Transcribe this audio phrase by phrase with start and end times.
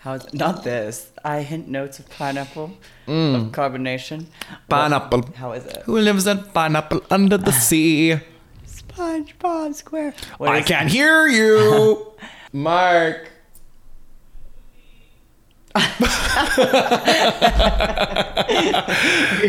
[0.00, 1.10] How's not this?
[1.24, 2.72] I hint notes of pineapple,
[3.06, 3.34] Mm.
[3.34, 4.26] of carbonation.
[4.68, 5.20] Pineapple.
[5.20, 5.82] What- How is it?
[5.84, 8.18] Who lives in pineapple under the sea?
[8.66, 10.14] SpongeBob Square.
[10.38, 12.06] What I can't hear you.
[12.52, 13.28] Mark.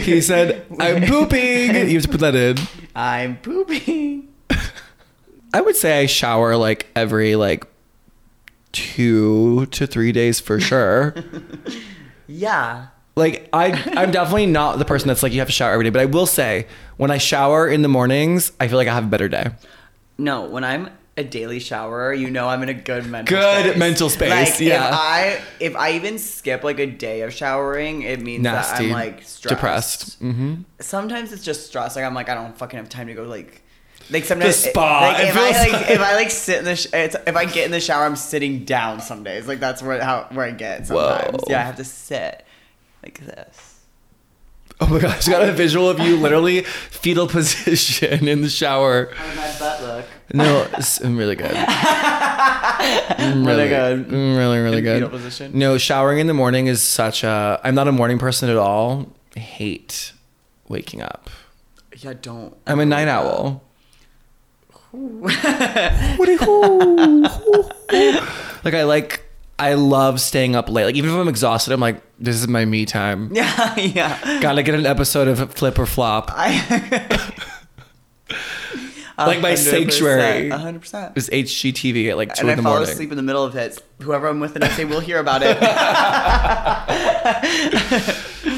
[0.04, 1.76] he said, I'm pooping.
[1.76, 2.58] You have to put that in.
[2.96, 4.28] I'm pooping.
[5.54, 7.66] I would say I shower like every like
[8.72, 11.14] two to three days for sure.
[12.28, 12.88] Yeah.
[13.16, 15.90] like I I'm definitely not the person that's like you have to shower every day,
[15.90, 19.06] but I will say when I shower in the mornings, I feel like I have
[19.06, 19.48] a better day.
[20.18, 23.78] No, when I'm a daily showerer, you know I'm in a good mental Good space.
[23.78, 24.88] mental space, Like, yeah.
[24.88, 28.92] If I if I even skip like a day of showering, it means that I'm
[28.92, 29.50] like stressed.
[29.56, 30.24] Depressed.
[30.24, 30.62] Mm-hmm.
[30.80, 31.96] Sometimes it's just stress.
[31.98, 33.62] Like I'm like I don't fucking have time to go like.
[34.12, 36.76] Like sometimes, The spa, Like if I like, like- if I like sit in the,
[36.76, 39.48] sh- it's, if I get in the shower, I'm sitting down some days.
[39.48, 41.32] Like that's where how where I get sometimes.
[41.32, 41.46] Whoa.
[41.48, 42.46] Yeah, I have to sit
[43.04, 43.68] like this.
[44.80, 49.12] Oh my gosh, I got a visual of you literally fetal position in the shower.
[49.14, 50.06] How did my butt look?
[50.34, 51.52] No, it's I'm really good.
[51.56, 54.08] I'm Really good.
[54.12, 54.94] I'm really, really In good.
[55.04, 55.52] fetal position?
[55.58, 57.60] No, showering in the morning is such a.
[57.64, 59.08] I'm not a morning person at all.
[59.36, 60.14] I hate
[60.68, 61.30] waking up.
[61.98, 62.56] Yeah, don't.
[62.66, 63.62] I'm a night owl.
[64.94, 65.46] like
[68.74, 69.24] I like
[69.58, 70.86] I love staying up late.
[70.86, 73.32] Like even if I'm exhausted, I'm like, this is my me time.
[73.34, 74.40] Yeah, yeah.
[74.42, 76.32] Gotta get an episode of Flip or Flop.
[76.34, 77.30] I.
[79.18, 80.50] Like my sanctuary.
[80.50, 81.14] hundred percent.
[81.16, 82.90] It's HGTV at like two And I in the fall morning.
[82.90, 83.80] asleep in the middle of it.
[84.02, 85.58] Whoever I'm with the next day will hear about it.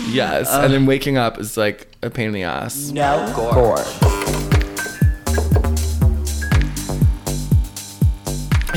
[0.09, 2.91] Yes, and then waking up is like a pain in the ass.
[2.91, 3.75] no gore.
[3.79, 4.22] I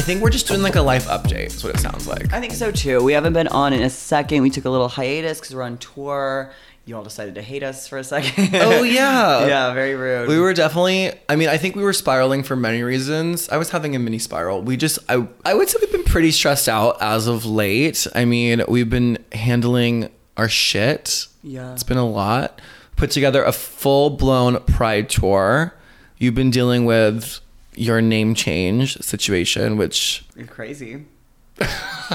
[0.07, 1.49] think we're just doing like a life update.
[1.49, 2.33] That's what it sounds like.
[2.33, 3.03] I think so too.
[3.03, 4.41] We haven't been on in a second.
[4.41, 6.53] We took a little hiatus because we're on tour.
[6.85, 8.55] You all decided to hate us for a second.
[8.55, 9.47] Oh yeah.
[9.49, 10.29] yeah, very rude.
[10.29, 13.49] We were definitely I mean, I think we were spiraling for many reasons.
[13.49, 14.63] I was having a mini spiral.
[14.63, 18.07] We just I I would say we've been pretty stressed out as of late.
[18.15, 21.27] I mean, we've been handling our shit.
[21.43, 21.73] Yeah.
[21.73, 22.61] It's been a lot.
[22.95, 25.75] Put together a full-blown pride tour.
[26.17, 27.41] You've been dealing with
[27.77, 31.07] your name change situation, which You're crazy.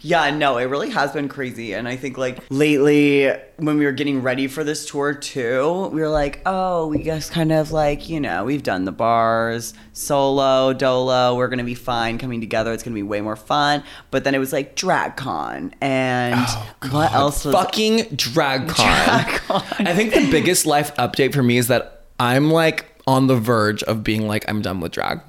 [0.00, 1.74] yeah, no, it really has been crazy.
[1.74, 6.00] And I think like lately, when we were getting ready for this tour too, we
[6.00, 10.72] were like, oh, we just kind of like, you know, we've done the bars, solo,
[10.72, 12.72] dolo, we're gonna be fine coming together.
[12.72, 13.84] It's gonna be way more fun.
[14.10, 18.86] But then it was like DragCon and oh, what else was fucking drag con.
[18.86, 19.86] DragCon.
[19.86, 23.82] I think the biggest life update for me is that I'm like on the verge
[23.82, 25.20] of being like I'm done with drag.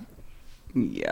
[0.74, 1.12] Yeah.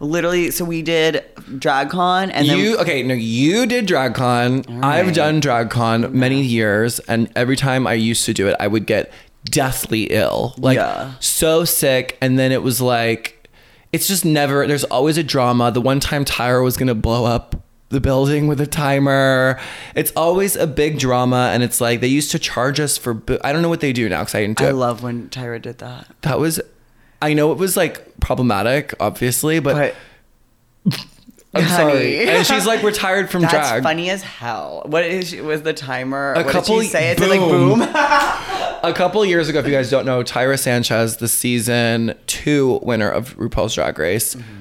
[0.00, 3.02] Literally, so we did DragCon and then you okay?
[3.02, 4.82] No, you did DragCon.
[4.82, 5.14] I've right.
[5.14, 9.12] done DragCon many years, and every time I used to do it, I would get
[9.44, 11.12] deathly ill, like Yeah.
[11.20, 12.18] so sick.
[12.20, 13.48] And then it was like,
[13.92, 14.66] it's just never.
[14.66, 15.70] There's always a drama.
[15.70, 17.54] The one time Tyra was gonna blow up
[17.88, 19.60] the building with a timer.
[19.94, 23.14] It's always a big drama, and it's like they used to charge us for.
[23.14, 24.72] bo- I don't know what they do now because I didn't do I it.
[24.74, 26.06] love when Tyra did that.
[26.22, 26.60] that was.
[27.22, 29.94] I know it was like problematic, obviously, but,
[30.84, 31.06] But
[31.54, 32.28] I'm sorry.
[32.28, 33.82] And she's like retired from That's drag.
[33.82, 34.82] funny as hell.
[34.84, 36.34] What is she, was the timer?
[36.34, 37.16] A what couple- did she say?
[37.16, 37.78] Like boom.
[37.78, 37.88] boom.
[38.82, 43.08] A couple years ago, if you guys don't know, Tyra Sanchez, the season two winner
[43.10, 44.52] of RuPaul's Drag Race, Mm-hmm.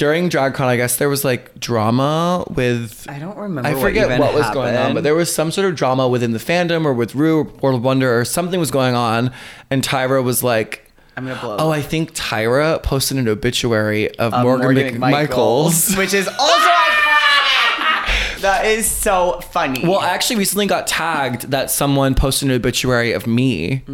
[0.00, 3.04] During DragCon, I guess there was like drama with.
[3.06, 3.68] I don't remember.
[3.68, 6.30] I forget what, what, was going on, but there was some sort of drama within
[6.32, 9.30] the fandom or with Ru or World of Wonder or something was going on,
[9.68, 10.90] and Tyra was like.
[11.18, 11.56] I'm gonna blow.
[11.58, 15.98] Oh, I think Tyra posted an obituary of Uh, Morgan, McMichaels.
[15.98, 16.70] which is also.
[18.40, 19.86] That is so funny.
[19.86, 23.84] Well, I actually recently got tagged that someone posted an obituary of me.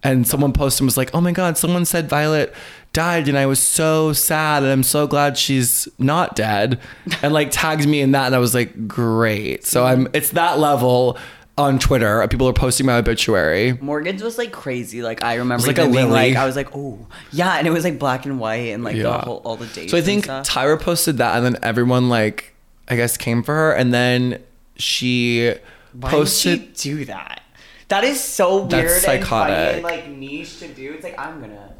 [0.00, 2.54] And someone posted and was like, oh my God, someone said Violet
[2.92, 3.28] died.
[3.28, 4.62] And I was so sad.
[4.62, 6.80] And I'm so glad she's not dead.
[7.22, 8.26] And like tagged me in that.
[8.26, 9.64] And I was like, great.
[9.64, 11.18] So I'm, it's that level
[11.58, 12.26] on Twitter.
[12.28, 13.72] People are posting my obituary.
[13.80, 15.02] Morgan's was like crazy.
[15.02, 17.70] Like I remember like even a being like I was like, oh yeah, and it
[17.70, 19.90] was like black and white and like the whole all the dates.
[19.90, 20.26] So I think.
[20.26, 21.36] Tyra posted that.
[21.36, 22.54] And then everyone like,
[22.88, 23.72] I guess came for her.
[23.72, 24.40] And then
[24.76, 25.52] she
[25.92, 26.78] Why posted.
[26.78, 27.42] she do that?
[27.88, 30.92] That is so weird That's and funny and like niche to do.
[30.92, 31.74] It's like I'm gonna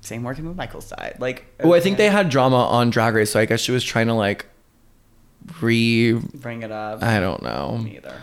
[0.00, 1.16] say Morgan with Michael's side.
[1.18, 3.84] Like Well, I think they had drama on Drag Race, so I guess she was
[3.84, 4.46] trying to like
[5.60, 6.12] re.
[6.12, 7.02] bring it up.
[7.02, 7.78] I don't know.
[7.78, 8.14] Me either.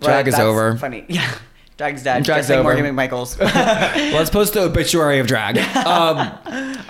[0.00, 0.76] Drag is over.
[0.76, 1.30] Funny, yeah.
[1.76, 2.24] Drag's dead.
[2.24, 2.74] Drag's Just like over.
[2.74, 3.38] Morgan McMichaels.
[4.12, 5.56] Let's post the obituary of drag.
[5.76, 6.38] Um,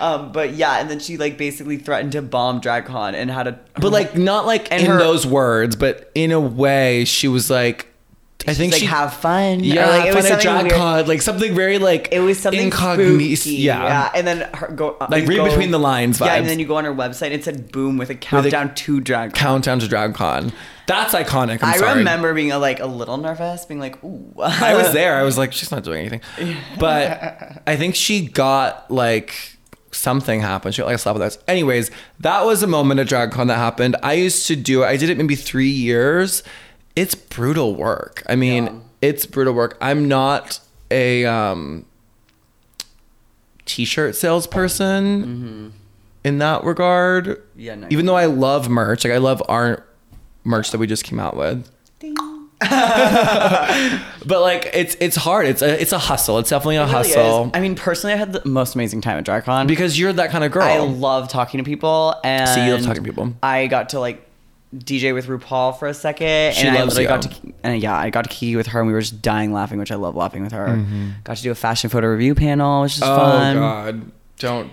[0.01, 3.59] um, but yeah, and then she like basically threatened to bomb DragCon and had a.
[3.79, 7.87] but like not like in her- those words, but in a way, she was like,
[8.47, 9.63] I think like she have fun.
[9.63, 10.79] Yeah, Or, like it was fun at something weird.
[10.81, 13.55] DragCon, like something very like It was something incogni- spooky.
[13.57, 14.09] Yeah.
[14.15, 16.65] and then her go uh, Like read go- between the lines Yeah, and then you
[16.65, 19.33] go on her website and it said "boom" with a countdown to drag.
[19.33, 20.51] countdown to DragCon.
[20.87, 21.59] That's iconic.
[21.63, 21.99] I'm I sorry.
[21.99, 25.15] remember being uh, like a little nervous, being like, "Ooh." I was there.
[25.17, 26.21] I was like, she's not doing anything.
[26.79, 29.57] But I think she got like
[29.91, 30.73] something happened.
[30.75, 31.37] She got like a slap with us.
[31.47, 31.91] Anyways,
[32.21, 33.95] that was a moment at DragCon that happened.
[34.03, 34.87] I used to do it.
[34.87, 36.43] I did it maybe three years.
[36.95, 38.23] It's brutal work.
[38.27, 38.71] I mean, Yeah.
[39.01, 39.77] it's brutal work.
[39.81, 40.59] I'm not
[40.89, 41.85] a um,
[43.65, 45.73] t-shirt salesperson
[46.23, 47.41] in that regard.
[47.55, 49.85] Yeah, no, Even though I love merch, like I love our
[50.43, 51.69] merch that we just came out with.
[51.99, 52.15] Ding.
[54.23, 55.47] But like it's it's hard.
[55.47, 56.37] It's a it's a hustle.
[56.37, 57.45] It's definitely a It really hustle.
[57.45, 57.51] is.
[57.55, 60.43] I mean, personally, I had the most amazing time at DragCon because you're that kind
[60.43, 60.61] of girl.
[60.63, 63.33] I love talking to people, and See, you love talking to people.
[63.41, 64.23] I got to like
[64.75, 67.95] DJ with RuPaul for a second, She and I loves literally got to and yeah,
[67.97, 70.15] I got to kiki with her, and we were just dying laughing, which I love
[70.15, 70.67] laughing with her.
[70.67, 71.09] Mm-hmm.
[71.25, 73.57] Got to do a fashion photo review panel, which is oh fun.
[73.57, 74.71] Oh God, don't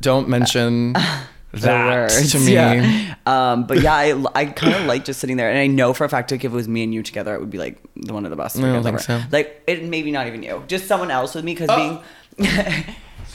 [0.00, 0.94] don't mention
[1.52, 2.54] The that words, to me.
[2.54, 3.14] yeah.
[3.26, 6.04] Um, but yeah, I, I kind of like just sitting there, and I know for
[6.04, 8.12] a fact, like if it was me and you together, it would be like the
[8.12, 8.58] one of the best.
[8.58, 8.98] I don't think ever.
[8.98, 9.20] so.
[9.30, 12.02] Like it, maybe not even you, just someone else with me, because Oh.
[12.38, 12.48] being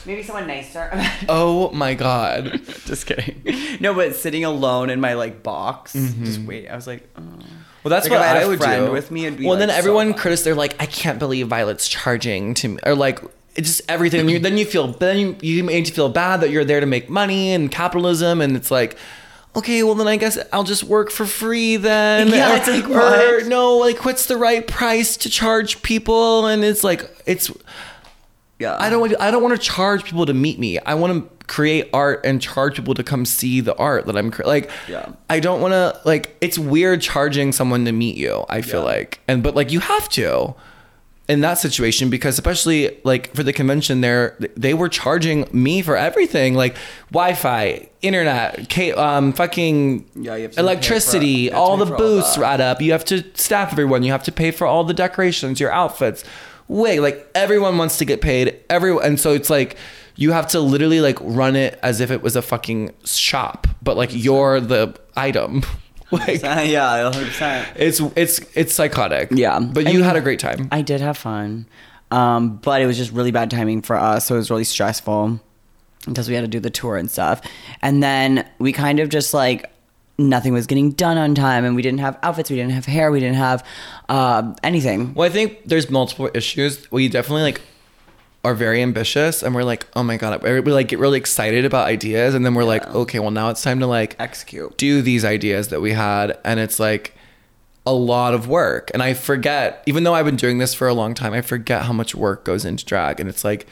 [0.06, 0.90] maybe someone nicer.
[1.28, 2.60] Oh my god.
[2.86, 3.42] just kidding.
[3.80, 6.24] No, but sitting alone in my like box, Mm-hmm.
[6.24, 6.68] just wait.
[6.68, 7.22] I was like, oh.
[7.82, 8.92] Well, that's Like, what if I had I a would friend do.
[8.92, 10.20] with me, it'd be, well, like, then everyone fun.
[10.20, 10.46] criticized.
[10.46, 13.20] They're like, I can't believe Violet's charging to me, or like
[13.56, 14.20] it's just everything.
[14.20, 16.80] And you, then you feel, then you, you make you feel bad that you're there
[16.80, 18.96] to make money and capitalism, and it's like.
[19.56, 22.28] Okay, well then I guess I'll just work for free then.
[22.28, 23.46] Yeah, or, it's like, or what?
[23.48, 26.46] no, like what's the right price to charge people?
[26.46, 27.50] And it's like it's
[28.60, 28.76] yeah.
[28.78, 30.78] I don't want I don't want to charge people to meet me.
[30.78, 34.30] I want to create art and charge people to come see the art that I'm
[34.30, 34.70] cre- like.
[34.88, 35.10] Yeah.
[35.28, 36.36] I don't want to like.
[36.40, 38.44] It's weird charging someone to meet you.
[38.48, 38.86] I feel Yeah.
[38.86, 40.54] like, and but like you have to
[41.28, 45.96] in that situation because especially like for the convention there they were charging me for
[45.96, 46.74] everything like
[47.12, 52.34] wi-fi internet ca- um fucking Yeah, you have to pay for- electricity all the booths
[52.34, 52.44] that.
[52.44, 55.60] add up you have to staff everyone you have to pay for all the decorations
[55.60, 56.24] your outfits
[56.70, 58.58] wait like everyone wants to get paid.
[58.70, 59.76] Everyone and so it's like
[60.16, 63.96] you have to literally like run it as if it was a fucking shop but
[63.96, 65.62] like you're the item.
[66.12, 67.26] Like yeah, 100.
[67.28, 67.68] percent.
[67.76, 69.28] it's it's it's psychotic.
[69.30, 69.60] Yeah.
[69.60, 70.66] but I you mean, had a great time.
[70.72, 71.66] I did have fun,
[72.10, 75.38] um, but it was just really bad timing for us, so it was really stressful
[76.06, 77.40] because we had to do the tour and stuff,
[77.80, 79.70] and then we kind of just like
[80.28, 83.10] nothing was getting done on time, and we didn't have outfits, we didn't have hair,
[83.10, 83.64] we didn't have
[84.08, 85.14] uh, anything.
[85.14, 86.90] Well, I think there's multiple issues.
[86.92, 87.60] We definitely like
[88.44, 91.64] are very ambitious, and we're like, oh my god, we we, like get really excited
[91.64, 94.76] about ideas, and then we're like, okay, well now it's time to like Execute.
[94.76, 97.14] do these ideas that we had, and it's like
[97.86, 99.82] a lot of work, and I forget.
[99.86, 102.44] Even though I've been doing this for a long time, I forget how much work
[102.44, 103.66] goes into drag, and it's like.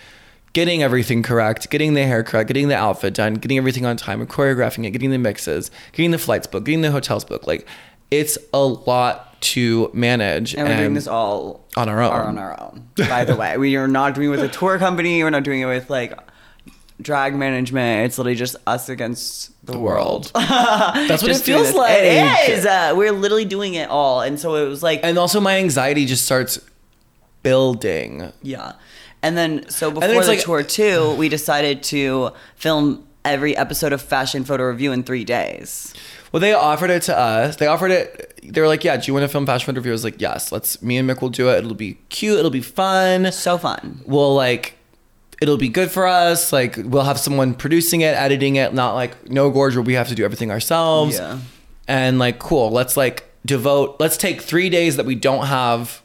[0.55, 4.21] Getting everything correct, getting the hair correct, getting the outfit done, getting everything on time,
[4.21, 7.47] and choreographing it, getting the mixes, getting the flights booked, getting the hotels booked.
[7.47, 7.67] Like,
[8.11, 10.55] it's a lot to manage.
[10.55, 12.13] And we're doing this all on our own.
[12.13, 12.89] on our own.
[12.97, 15.23] By the way, we are not doing it with a tour company.
[15.23, 16.19] We're not doing it with like
[17.01, 18.07] drag management.
[18.07, 20.33] It's literally just us against the, The world.
[20.35, 20.47] world.
[20.49, 21.93] That's what it feels like.
[22.01, 22.67] It is.
[22.67, 26.07] Uh, we're literally doing it all, and so it was like, and also my anxiety
[26.07, 26.59] just starts
[27.43, 28.33] building.
[28.43, 28.73] yeah.
[29.23, 33.93] And then so before it's the like- tour too, we decided to film every episode
[33.93, 35.93] of Fashion Photo Review in three days.
[36.33, 37.57] Well, they offered it to us.
[37.57, 38.41] They offered it.
[38.45, 40.21] They were like, "Yeah, do you want to film fashion photo review?" I was like,
[40.21, 41.59] "Yes, let's." Me and Mick will do it.
[41.59, 42.39] It'll be cute.
[42.39, 43.33] It'll be fun.
[43.33, 44.03] So fun.
[44.07, 44.75] We'll like.
[45.41, 46.53] It'll be good for us.
[46.53, 48.75] Like we'll have someone producing it, editing it.
[48.75, 51.17] Not like no gorge where we have to do everything ourselves.
[51.17, 51.39] Yeah.
[51.87, 52.71] And like, cool.
[52.71, 53.97] Let's like devote.
[53.99, 56.03] Let's take three days that we don't have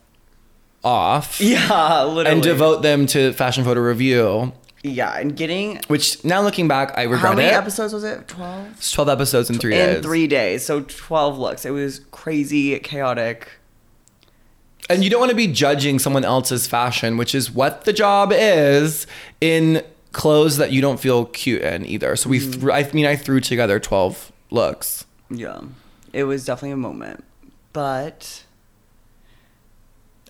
[0.84, 1.40] off.
[1.42, 2.26] Yeah, literally.
[2.32, 4.54] And devote them to fashion photo review.
[4.86, 7.28] Yeah, and getting Which now looking back, I regret it.
[7.28, 7.54] how many it.
[7.54, 8.28] episodes was it?
[8.28, 8.68] Twelve.
[8.74, 10.04] It's 12 episodes in three in days.
[10.04, 10.66] three days.
[10.66, 11.66] So 12 looks.
[11.66, 13.48] It was crazy, chaotic.
[14.90, 18.34] And you don't want to be judging someone else's fashion, which is what the job
[18.36, 19.08] is
[19.40, 22.18] in clothes that you don't feel cute in either.
[22.18, 22.70] So we, Mm-hmm.
[22.70, 25.06] I mean, I threw together 12 looks.
[25.30, 25.62] Yeah.
[26.12, 27.24] It was definitely a moment.
[27.72, 28.43] But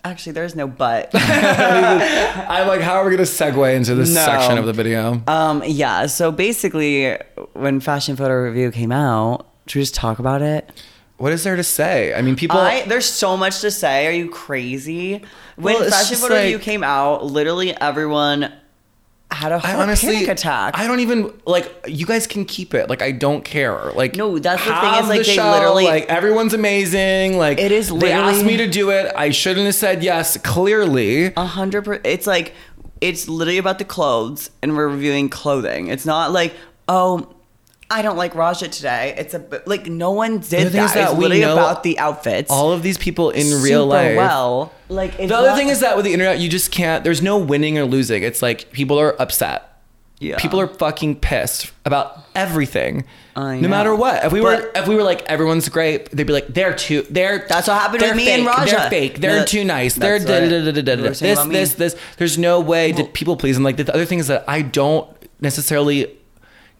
[0.04, 1.10] actually, there's no but.
[1.14, 4.24] I'm like, how are we going to segue into this No.
[4.24, 5.22] section of the video?
[5.26, 6.06] um, yeah.
[6.06, 7.16] So basically,
[7.54, 10.70] when Fashion Photo Review came out, should we just talk about it?
[11.16, 12.12] what is there to say?
[12.12, 12.58] I mean, people.
[12.58, 14.06] I, there's so much to say.
[14.08, 15.22] Are you crazy?
[15.56, 18.52] When Well, Fashion Photo Review came out, literally everyone
[19.34, 20.78] had a I honestly, panic attack.
[20.78, 21.70] I don't even like.
[21.86, 22.88] You guys can keep it.
[22.88, 23.92] Like, I don't care.
[23.92, 27.36] Like, No, that's the thing is, like, the they show, literally- like everyone's amazing.
[27.38, 29.12] Like, It is They asked me to do it.
[29.14, 30.36] I shouldn't have said yes.
[30.38, 32.06] Clearly, A hundred percent.
[32.06, 32.54] It's like
[33.00, 35.88] it's literally about the clothes, and we're reviewing clothing.
[35.88, 36.54] It's not like
[36.88, 37.33] oh,
[37.94, 39.14] I don't like Raja today.
[39.16, 40.94] It's a like no one did that.
[40.94, 42.50] that it's we literally about the outfits.
[42.50, 44.16] all of these people in real life.
[44.16, 44.72] well.
[44.88, 47.04] Like The other thing is that with the internet, you just can't.
[47.04, 48.24] There's no winning or losing.
[48.24, 49.70] It's like people are upset.
[50.18, 50.38] Yeah.
[50.38, 53.04] People are fucking pissed about everything.
[53.36, 54.24] No matter what.
[54.24, 57.46] If we were if we were like everyone's great, they'd be like they're too they're
[57.48, 58.76] That's what happened they're me fake, and Raja.
[58.76, 59.20] They're fake.
[59.20, 59.94] They're No, too nice.
[59.94, 61.96] They're da, da, da, da, da, this this this.
[62.16, 63.54] There's no way to Well- people please.
[63.56, 65.08] And like the other thing is that I don't
[65.40, 66.10] necessarily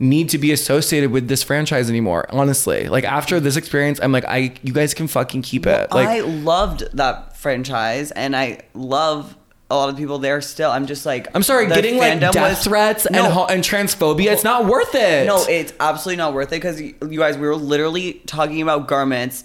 [0.05, 2.27] need to be associated with this franchise anymore.
[2.31, 5.91] Honestly, like after this experience, I'm like I you guys can fucking keep it.
[5.91, 9.37] Like I loved that franchise, and I love
[9.71, 10.71] a lot of people there still.
[10.71, 14.45] I'm just like I'm sorry, getting like death was- threats and ho- and transphobia, it's
[14.45, 15.27] not worth it.
[15.27, 19.45] No, it's absolutely not worth it because you guys, we were literally talking about garments,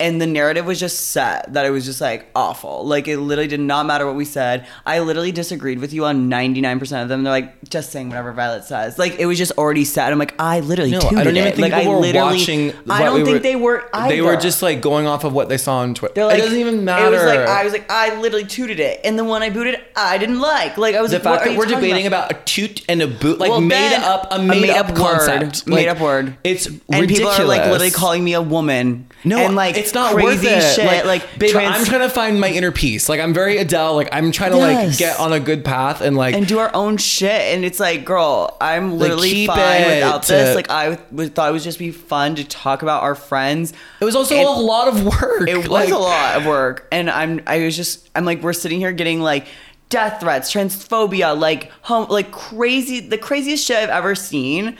[0.00, 2.84] and the narrative was just set that it was just like awful.
[2.86, 4.66] Like it literally did not matter what we said.
[4.86, 7.22] I literally disagreed with you on ninety nine percent of them.
[7.22, 8.98] They're like just saying whatever Violet says.
[8.98, 10.10] Like it was just already set.
[10.12, 11.56] I'm like I literally No, I don't even it.
[11.56, 12.72] think like people I were watching.
[12.88, 13.88] I don't we think were- they were.
[13.92, 14.14] Either.
[14.14, 16.24] They were just like going off of what they saw on Twitter.
[16.24, 17.06] Like, it doesn't even matter.
[17.06, 19.78] It was like I was like I literally tooted it, and the one I booted,
[19.94, 20.78] I didn't like.
[20.78, 22.30] Like I was the like, fact that we're debating about?
[22.32, 24.96] a toot and a boot, like Well, made up a a made, made up, up
[24.96, 26.36] concept, word, made Like, up word.
[26.44, 27.36] It's and ridiculous.
[27.36, 29.06] people are like literally calling me a woman.
[29.24, 30.74] No, and like it's not crazy worth it.
[30.74, 30.84] shit.
[30.86, 33.08] Like, Like, babe, trans- I'm trying to find my inner peace.
[33.08, 33.94] Like, I'm very Adele.
[33.96, 34.88] Like, I'm trying to Yes.
[34.90, 37.30] like get on a good path and like and do our own shit.
[37.54, 40.54] And it's like, girl, I'm literally keep fine without to- this.
[40.56, 43.72] Like, I w- thought it would just be fun to talk about our friends.
[44.00, 45.48] It was also a lot of work.
[45.48, 47.40] It was Like, a lot of work, and I'm.
[47.46, 48.08] I was just.
[48.14, 49.46] I'm like, we're sitting here getting like
[49.88, 54.76] death threats, transphobia, like home, like crazy, the craziest shit I've ever seen.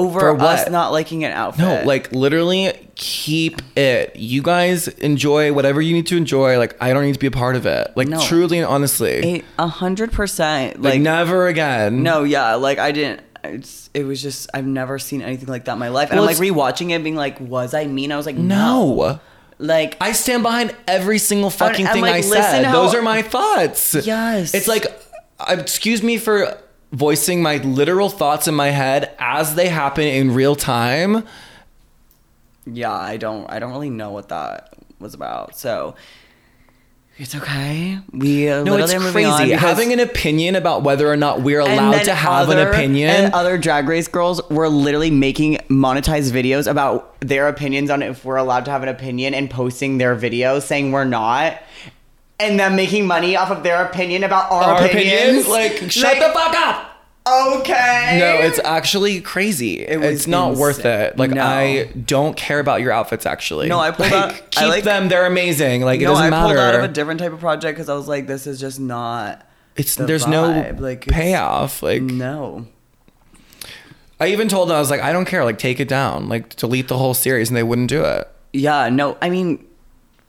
[0.00, 1.60] Over For us not liking an outfit.
[1.64, 4.16] No, like literally keep it.
[4.16, 6.58] You guys enjoy whatever you need to enjoy.
[6.58, 7.92] Like I don't need to be a part of it.
[7.96, 8.20] Like No.
[8.20, 9.44] truly and honestly.
[9.58, 10.80] a hundred percent.
[10.82, 12.02] like, never again.
[12.02, 13.22] No, yeah, like I didn't.
[13.42, 16.28] It's, it was just I've never seen anything like that in my life, and Well,
[16.28, 18.12] I'm like rewatching it, being like, was I mean?
[18.12, 18.94] I was like, no.
[18.96, 19.20] No.
[19.58, 22.64] Like I stand behind every single fucking I'm thing like, I said.
[22.64, 23.94] how- Those are my thoughts.
[23.94, 24.54] Yes.
[24.54, 24.86] It's like,
[25.38, 26.56] uh, excuse me for
[26.92, 31.24] voicing my literal thoughts in my head as they happen in real time.
[32.66, 35.56] yeah, I don't I don't really know what that was about.
[35.56, 35.94] So
[37.16, 37.98] it's okay.
[38.12, 39.50] We uh, No, it's crazy.
[39.52, 43.10] Having an opinion about whether or not we're allowed to have an opinion.
[43.10, 48.24] And other drag race girls were literally making monetized videos about their opinions on if
[48.24, 51.60] we're allowed to have an opinion and posting their videos saying we're not.
[52.40, 55.46] And them making money off of their opinion about our, our opinions.
[55.46, 56.86] opinions, like, shut the fuck up.
[57.28, 58.16] Okay.
[58.18, 59.80] No, it's actually crazy.
[59.86, 61.18] It was it's not worth it.
[61.18, 61.44] Like No.
[61.44, 63.26] I don't care about your outfits.
[63.26, 65.08] Actually, No, I pulled like, out- I keep like- them.
[65.08, 65.82] They're amazing.
[65.82, 66.36] Like it doesn't matter.
[66.36, 66.68] I pulled matter.
[66.68, 69.46] out of a different type of project because I was like, this is just not.
[69.76, 70.76] it's the there's vibe.
[70.76, 71.82] no Like, payoff.
[71.82, 72.66] Like No.
[74.18, 75.44] I even told them I was like, I don't care.
[75.44, 76.28] Like take it down.
[76.28, 78.28] Like delete the whole series, and they wouldn't do it.
[78.52, 79.16] Yeah, no.
[79.22, 79.64] I mean,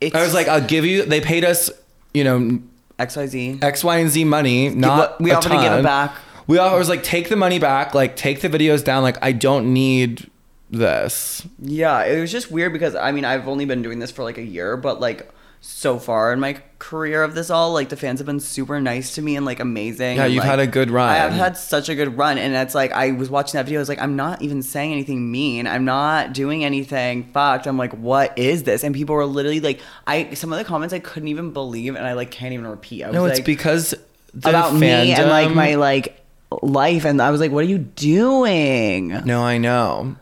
[0.00, 0.14] it's.
[0.14, 1.04] I was like, I'll give you.
[1.04, 1.70] They paid us,
[2.14, 2.60] you know,
[2.98, 3.58] X Y Z.
[3.62, 4.68] X Y and Z money.
[4.70, 6.14] Not we offered to give it back.
[6.46, 7.94] We all was like, take the money back.
[7.94, 9.02] Like take the videos down.
[9.02, 10.30] Like I don't need
[10.70, 11.46] this.
[11.58, 14.38] Yeah, it was just weird because I mean I've only been doing this for like
[14.38, 15.30] a year, but like
[15.64, 19.14] so far in my career of this all, like the fans have been super nice
[19.14, 20.16] to me and like amazing.
[20.16, 21.08] Yeah, and, you've like, had a good run.
[21.08, 23.78] I have had such a good run, and it's like I was watching that video.
[23.78, 25.68] I was like, I'm not even saying anything mean.
[25.68, 27.68] I'm not doing anything fucked.
[27.68, 28.82] I'm like, what is this?
[28.82, 32.04] And people were literally like, I some of the comments I couldn't even believe, and
[32.04, 33.04] I like can't even repeat.
[33.04, 33.94] I was like, No, it's like, because
[34.34, 36.20] the about me and like my like
[36.60, 39.08] life, and I was like, what are you doing?
[39.24, 40.16] No, I know.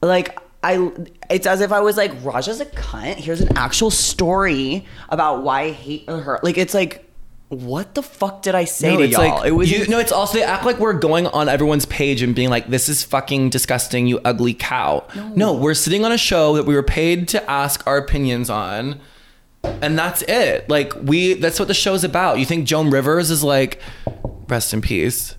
[0.00, 0.90] like I
[1.30, 3.16] it's as if I was like Raja's a cunt.
[3.16, 6.40] Here's an actual story about why I hate her.
[6.42, 7.06] Like it's like
[7.48, 9.36] what the fuck did I say no, to it's y'all?
[9.36, 10.00] like it was you, no.
[10.00, 13.04] It's also they act like we're going on everyone's page and being like, "This is
[13.04, 15.06] fucking disgusting, you ugly cow."
[15.36, 15.52] No.
[15.52, 19.00] we're sitting on a show that we were paid to ask our opinions on,
[19.62, 20.68] and that's it.
[20.68, 22.40] Like we, that's what the show's about.
[22.40, 23.80] You think Joan Rivers is like,
[24.48, 25.36] rest in peace,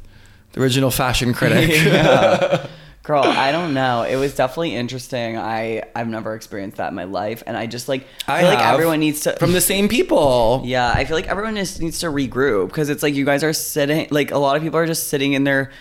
[0.53, 1.69] the original fashion critic.
[1.86, 2.67] Yeah.
[3.08, 4.04] Girl, I don't know.
[4.04, 5.38] It was definitely interesting.
[5.38, 8.50] I I've never experienced that in my life, and I just like I I feel
[8.50, 10.62] like everyone needs to from the same people.
[10.66, 13.54] Yeah, I feel like everyone just needs to regroup because it's like you guys are
[13.54, 15.72] sitting like a lot of people are just sitting in their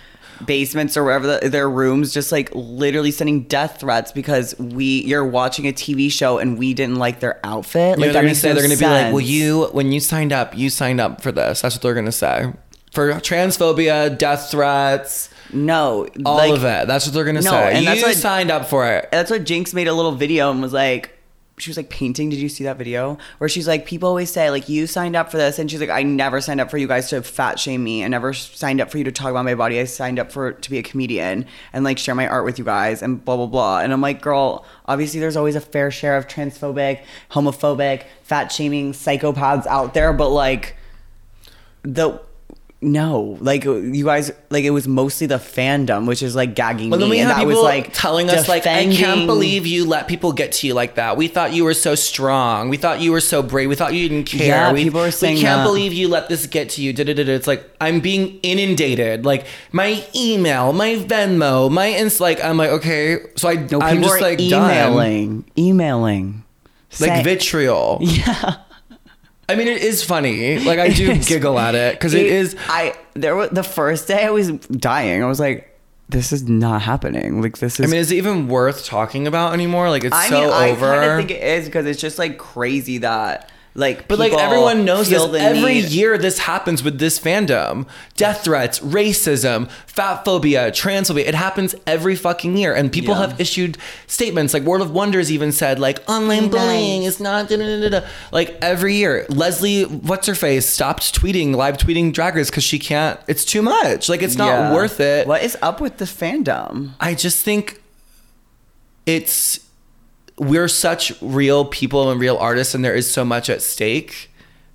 [0.45, 5.25] basements or wherever the, their rooms, just like literally sending death threats because we you're
[5.26, 7.99] watching a TV show and we didn't like their outfit.
[7.99, 9.99] You know, Like they're gonna say no they're gonna be like, "Well, you when you
[9.99, 12.52] signed up, you signed up for this." That's what they're gonna say
[12.92, 16.86] for transphobia, death threats, no all like, of that.
[16.86, 17.72] That's what they're gonna No, say.
[17.72, 19.08] and you that's what- signed up for it.
[19.10, 21.12] That's what Jinx made a little video and was like,
[21.58, 22.28] she was like painting.
[22.28, 23.16] Did you see that video?
[23.38, 25.88] Where she's like, people always say like you signed up for this, and she's like,
[25.88, 28.04] I never signed up for you guys to fat shame me.
[28.04, 29.80] I never signed up for you to talk about my body.
[29.80, 32.64] I signed up for to be a comedian and like share my art with you
[32.66, 33.80] guys and blah blah blah.
[33.80, 37.00] And I'm like, girl, obviously there's always a fair share of transphobic,
[37.30, 40.76] homophobic, fat shaming psychopaths out there, but like
[41.84, 42.20] the
[42.83, 46.90] no, like uh, you guys, like it was mostly the fandom, which is like gagging
[46.90, 49.66] then me, we and have that people was like telling us like, "I can't believe
[49.66, 51.16] you let people get to you like that.
[51.16, 52.68] We thought you were so strong.
[52.68, 53.71] We thought you were so brave.
[53.71, 54.47] We thought you didn't care.
[54.49, 55.64] Yeah, we, people are saying we can't that.
[55.64, 57.33] believe you let this get to you." Da-da-da-da.
[57.33, 59.25] It's like I'm being inundated.
[59.25, 62.21] Like my email, my Venmo, my ins.
[62.21, 64.71] Like I'm like okay, so I No, I'm people just like done.
[64.71, 66.45] emailing, emailing,
[67.00, 68.00] like vitriol.
[68.02, 68.56] Yeah,
[69.48, 70.58] I mean, it is funny.
[70.58, 72.56] Like I do giggle at it because it is.
[72.68, 75.22] I there was the first day I was dying.
[75.22, 77.40] I was like, this is not happening.
[77.42, 77.86] Like this is.
[77.86, 79.90] I mean, is it even worth talking about anymore?
[79.90, 80.92] Like it's I so mean, I over.
[80.92, 84.09] of think it is because it's just like crazy that like.
[84.09, 85.23] But like everyone knows this.
[85.23, 87.87] Every need- year this happens with this fandom.
[88.16, 91.26] Death threats, racism, fat phobia, transphobia.
[91.26, 92.75] It happens every fucking year.
[92.75, 93.28] And people Yeah.
[93.28, 97.56] have issued statements like World of Wonders even said like online bullying is not da,
[97.56, 98.06] da, da, da, da.
[98.33, 99.26] like every year.
[99.28, 103.62] Leslie, what's her face, stopped tweeting, live tweeting drag race because she can't it's too
[103.62, 104.09] much.
[104.09, 104.75] Like it's not Yeah.
[104.75, 105.26] worth it.
[105.26, 106.90] What is up with the fandom?
[106.99, 107.80] I just think
[109.04, 109.61] it's
[110.38, 114.30] we're such real people and real artists and there is so much at stake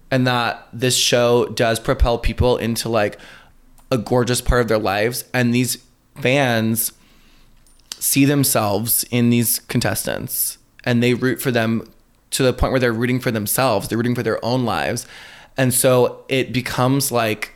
[0.10, 3.20] and that this show does propel people into like
[3.92, 5.78] a gorgeous part of their lives and these
[6.16, 6.92] fans
[8.00, 11.88] see themselves in these contestants and they root for them
[12.32, 15.06] to the point where they're rooting for themselves they're rooting for their own lives
[15.58, 17.54] and so it becomes like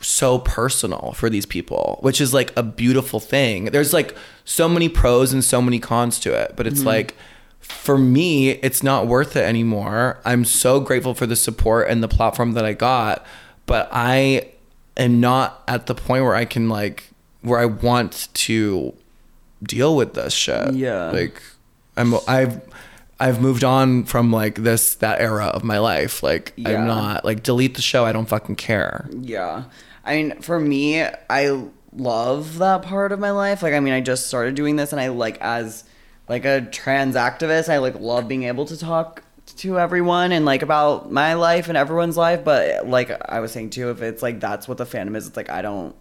[0.00, 3.66] so personal for these people, which is like a beautiful thing.
[3.66, 6.88] There's like so many pros and so many cons to it, but it's mm-hmm.
[6.88, 7.16] like
[7.60, 10.18] for me, it's not worth it anymore.
[10.24, 13.24] I'm so grateful for the support and the platform that I got,
[13.66, 14.48] but I
[14.96, 17.10] am not at the point where I can like
[17.42, 18.94] where I want to
[19.62, 20.74] deal with this shit.
[20.74, 21.10] Yeah.
[21.10, 21.40] Like
[21.96, 22.60] I'm I've
[23.18, 26.22] I've moved on from like this that era of my life.
[26.22, 26.70] Like Yeah.
[26.70, 28.04] I'm not like delete the show.
[28.04, 29.08] I don't fucking care.
[29.12, 29.64] Yeah.
[30.04, 33.62] I mean, for me, I love that part of my life.
[33.62, 35.84] Like, I mean, I just started doing this, and I like as
[36.28, 39.24] like a trans activist, I like love being able to talk
[39.56, 42.44] to everyone and like about my life and everyone's life.
[42.44, 45.36] But like I was saying too, if it's like that's what the fandom is, it's
[45.36, 45.94] like I don't.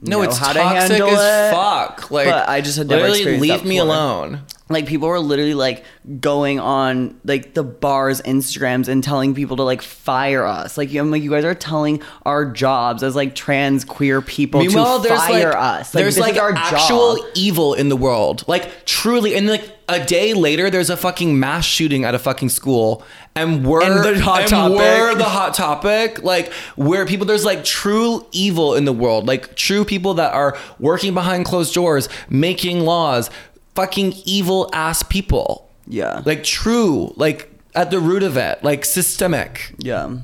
[0.00, 1.54] No, it's toxic as it.
[1.54, 2.10] fuck.
[2.10, 4.42] Like, But I just had never literally leave me alone.
[4.68, 5.84] like people were literally like
[6.20, 11.10] going on like the bars instagrams and telling people to like fire us like i'm
[11.12, 15.20] like you guys are telling our jobs as like trans queer people Meanwhile, to there's
[15.20, 17.26] fire like us like, there's like our actual job.
[17.36, 19.34] evil in the world, like truly.
[19.36, 23.04] And like a day later, there's a fucking mass shooting at a fucking school,
[23.36, 24.76] and we're And the hot and topic.
[24.78, 26.22] we're the hot topic.
[26.22, 30.56] Like where people there's like true evil in the world, like true people that are
[30.78, 33.30] working behind closed doors, making laws,
[33.74, 35.70] fucking evil ass people.
[35.86, 39.74] yeah Like true, like at the root of it, like systemic.
[39.78, 40.16] yeah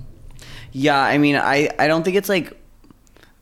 [0.74, 2.56] yeah i mean i i don't think it's like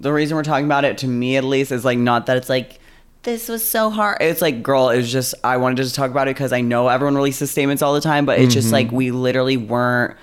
[0.00, 2.48] the reason we're talking about it to me at least is like not that it's
[2.48, 2.79] like
[3.22, 6.10] this was so hard it's like girl it was just i wanted to just talk
[6.10, 8.60] about it because i know everyone releases statements all the time but it's Mm-hmm.
[8.60, 10.16] just like we literally weren't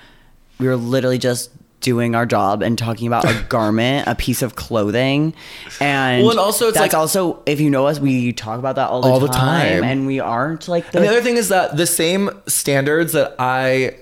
[0.59, 4.55] we were literally just doing our job and talking about a garment a piece of
[4.55, 5.33] clothing
[5.79, 8.75] and Well, and also it's that's like- also if you know us we talk about
[8.77, 9.83] that all the, All the time, time.
[9.83, 13.35] and we aren't like the, And the other thing is that the same standards that
[13.37, 13.95] I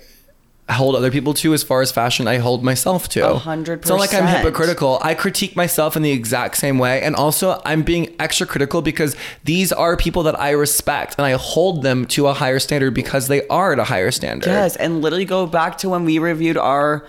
[0.74, 3.30] hold other people to as far as fashion, I hold myself to.
[3.30, 5.00] A hundred It's not like I'm hypocritical.
[5.02, 7.02] I critique myself in the exact same way.
[7.02, 11.34] And also, I'm being extra critical because these are people that I respect and I
[11.34, 14.48] hold them to a higher standard because they are at a higher standard.
[14.48, 17.06] yes and literally go back to when we reviewed our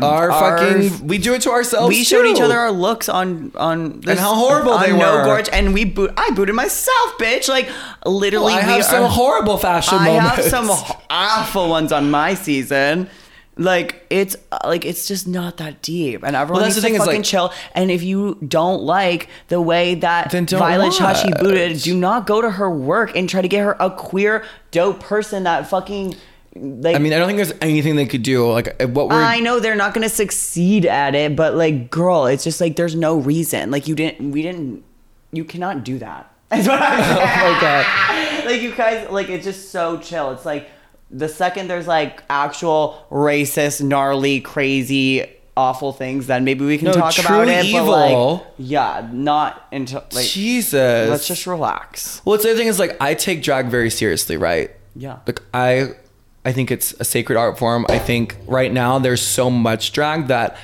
[0.00, 1.88] Our, Our- fucking, we do it to ourselves.
[1.90, 5.24] we showed each other our looks on on this, how horrible they no were.
[5.24, 7.68] gorge and we boot I booted myself bitch like
[8.06, 10.36] literally I we have some are- horrible fashion I moments.
[10.36, 10.70] have some
[11.10, 13.10] awful ones on my season
[13.58, 16.88] like it's uh, like it's just not that deep and everyone Well, that's needs the
[16.88, 20.94] thing to fucking like- chill and if you don't like the way that Then Violet
[20.94, 24.42] Chachki booted do not go to her work and try to get her a queer
[24.70, 26.14] dope person that fucking
[26.54, 28.50] like I mean, I don't think there's anything they could do.
[28.50, 29.22] Like, uh, what we're.
[29.22, 32.94] I know they're not gonna succeed at it, but like, girl, it's just like there's
[32.94, 33.70] no reason.
[33.70, 34.84] Like, you didn't, we didn't
[35.32, 36.30] you cannot do that.
[36.50, 37.18] That's what I'm saying.
[37.48, 38.44] Oh my god.
[38.46, 40.68] like you guys like it's just so chill it's like
[41.10, 45.24] the second there's like actual racist gnarly crazy
[45.56, 48.32] awful things then maybe we can No, talk about it but evil.
[48.36, 51.08] like yeah not until like Jesus.
[51.08, 54.36] let's just relax Well, it's the other thing is like I take drag very seriously,
[54.36, 54.70] right?
[54.94, 55.20] Yeah.
[55.26, 55.92] Like I,
[56.44, 57.86] I think it's a sacred art form.
[57.88, 60.56] I think right now there's so much drag that,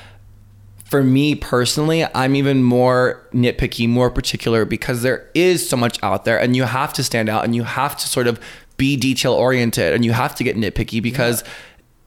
[0.84, 6.24] for me personally, I'm even more nitpicky, more particular because there is so much out
[6.24, 8.40] there, and you have to stand out, and you have to sort of
[8.76, 11.44] be detail oriented, and you have to get nitpicky because.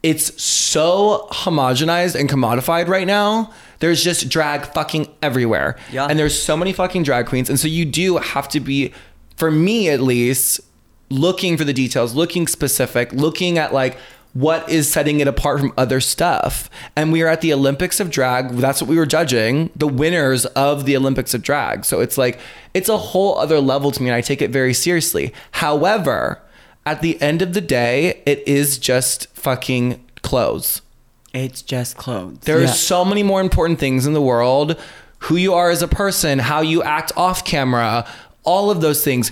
[0.04, 3.54] It's so homogenized and commodified right now.
[3.78, 5.78] There's just drag fucking everywhere.
[5.92, 6.08] Yeah.
[6.08, 7.52] And there's so many fucking drag queens.
[7.52, 8.94] And so you do have to be,
[9.38, 10.60] for me at least,
[11.12, 13.98] looking for the details, looking specific, looking at like
[14.34, 16.70] what is setting it apart from other stuff.
[16.96, 18.50] And we are at the Olympics of drag.
[18.52, 21.84] That's what we were judging, the winners of the Olympics of drag.
[21.84, 22.40] So it's like,
[22.74, 24.10] it's a whole other level to me.
[24.10, 25.34] And I take it very seriously.
[25.52, 26.42] However,
[26.86, 30.82] at the end of the day, it is just fucking clothes.
[31.34, 34.80] it's just clothes There are so many more important things in the world.
[35.26, 38.08] Who you are as a person, how you act off camera,
[38.44, 39.32] all of those things.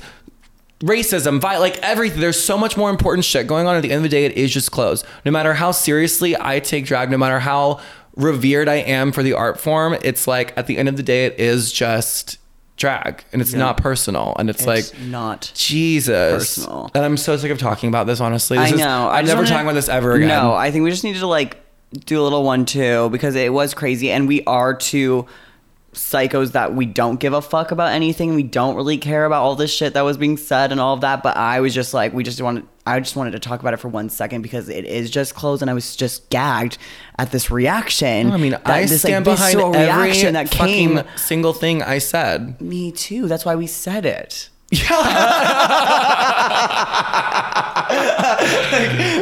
[0.81, 2.19] Racism, vi- like everything.
[2.21, 3.75] There's so much more important shit going on.
[3.75, 5.03] At the end of the day, it is just clothes.
[5.25, 7.81] No matter how seriously I take drag, no matter how
[8.15, 11.25] revered I am for the art form, it's like at the end of the day,
[11.25, 12.37] it is just
[12.77, 14.33] drag and it's not personal.
[14.39, 16.59] And it's, it's like, not Jesus.
[16.59, 16.89] personal.
[16.95, 18.57] And I'm so sick of talking about this, honestly.
[18.57, 19.09] This I know.
[19.09, 20.29] I I'm never wanna- talking about this ever again.
[20.29, 21.57] No, I think we just needed to like
[22.05, 25.25] do a little one too because it was crazy, and we are two
[25.93, 28.35] psychos that we don't give a fuck about anything.
[28.35, 31.01] We don't really care about all this shit that was being said and all of
[31.01, 31.23] that.
[31.23, 32.65] But I was just like, we just wanted.
[32.85, 35.61] I just wanted to talk about it for one second because it is just closed,
[35.61, 36.79] and I was just gagged
[37.19, 38.31] at this reaction.
[38.31, 41.01] I mean, I this, like, stand behind every reaction that came.
[41.15, 42.59] single thing I said.
[42.59, 43.27] Me too.
[43.27, 44.49] That's why we said it.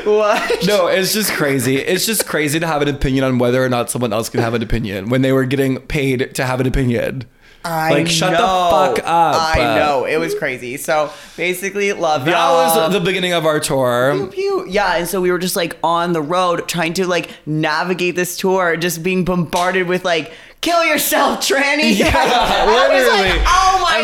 [0.06, 0.52] What?
[0.68, 1.78] No, it's just crazy.
[1.78, 4.54] It's just crazy to have an opinion on whether or not someone else can have
[4.54, 7.24] an opinion when they were getting paid to have an opinion.
[7.64, 9.36] I like, shut the fuck up.
[9.56, 10.78] I know it was crazy.
[10.78, 12.84] So basically, love That y'all.
[12.86, 14.14] was the beginning of our tour.
[14.16, 14.66] Pew, pew.
[14.70, 18.38] Yeah, and so we were just like on the road trying to like navigate this
[18.38, 20.32] tour, just being bombarded with like
[20.62, 23.30] "kill yourself, tranny." Yeah, literally.
[23.40, 23.47] like,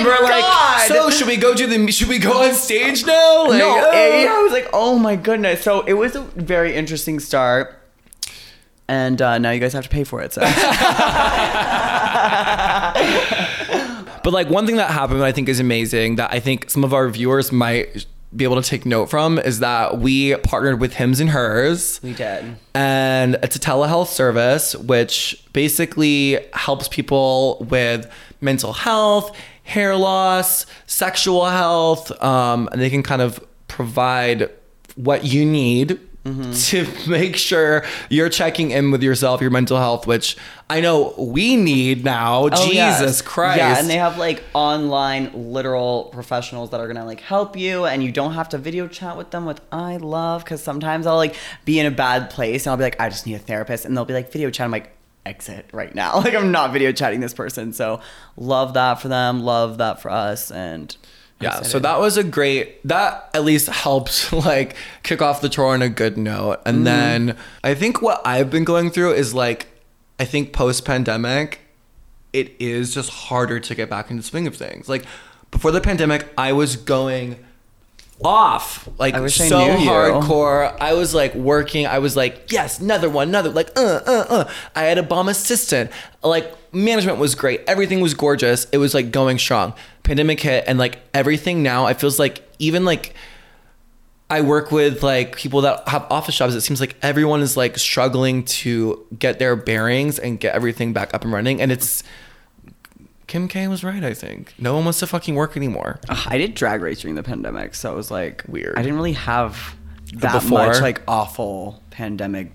[0.03, 0.79] and we're god.
[0.79, 1.91] like, so should we go to the?
[1.91, 3.47] Should we go on stage now?
[3.47, 3.91] Like, no, oh.
[3.91, 5.63] eh, I was like, oh my goodness.
[5.63, 7.79] So it was a very interesting start.
[8.87, 10.33] And uh, now you guys have to pay for it.
[10.33, 10.41] So
[14.23, 16.83] But like one thing that happened that I think is amazing that I think some
[16.83, 20.93] of our viewers might be able to take note from is that we partnered with
[20.93, 21.99] Hims and Hers.
[22.01, 22.55] we did.
[22.73, 28.11] and it's a telehealth service which basically helps people with
[28.41, 34.49] mental health hair loss sexual health um, and they can kind of provide
[34.95, 35.99] what you need
[36.53, 40.37] to make sure you're checking in with yourself your mental health which
[40.69, 43.21] i know we need now Oh, jesus yes.
[43.21, 47.85] christ Yeah, and they have like online literal professionals that are gonna like help you,
[47.85, 49.45] and you don't have to video chat with them.
[49.45, 52.83] With I love because sometimes I'll like be in a bad place and I'll be
[52.85, 54.63] like, I just need a therapist, and they'll be like video chat.
[54.65, 56.19] I'm like, exit right now.
[56.23, 57.73] Like I'm not video chatting this person.
[57.73, 58.01] So
[58.37, 59.41] love that for them.
[59.41, 60.51] Love that for us.
[60.51, 60.95] And
[61.39, 65.49] I'm yeah so that was a great that at least helped like kick off the
[65.49, 66.83] tour on a good note and Mm-hmm.
[66.85, 69.67] then i think what i've been going through is like
[70.19, 71.59] i think post-pandemic
[72.31, 75.03] it is just harder to get back into the swing of things like
[75.51, 77.43] before the pandemic i was going
[78.23, 79.89] off like I wish I so knew you.
[79.89, 80.77] hardcore.
[80.79, 81.87] I was like working.
[81.87, 84.51] I was like yes another one another like uh uh uh.
[84.75, 85.91] I had a bomb assistant.
[86.23, 87.61] Like management was great.
[87.67, 88.65] Everything was gorgeous.
[88.71, 89.73] It was like going strong.
[90.03, 93.13] Pandemic hit and like everything now it feels like even like
[94.29, 96.55] I work with like people that have office jobs.
[96.55, 101.13] It seems like everyone is like struggling to get their bearings and get everything back
[101.13, 101.61] up and running.
[101.61, 102.03] And it's
[103.27, 104.53] Kim K was right, I think.
[104.59, 105.99] No one wants to fucking work anymore.
[106.09, 108.77] Ugh, I did drag race during the pandemic, so it was like Weird.
[108.77, 109.75] I didn't really have
[110.15, 110.67] that Before?
[110.67, 112.51] much like awful pandemic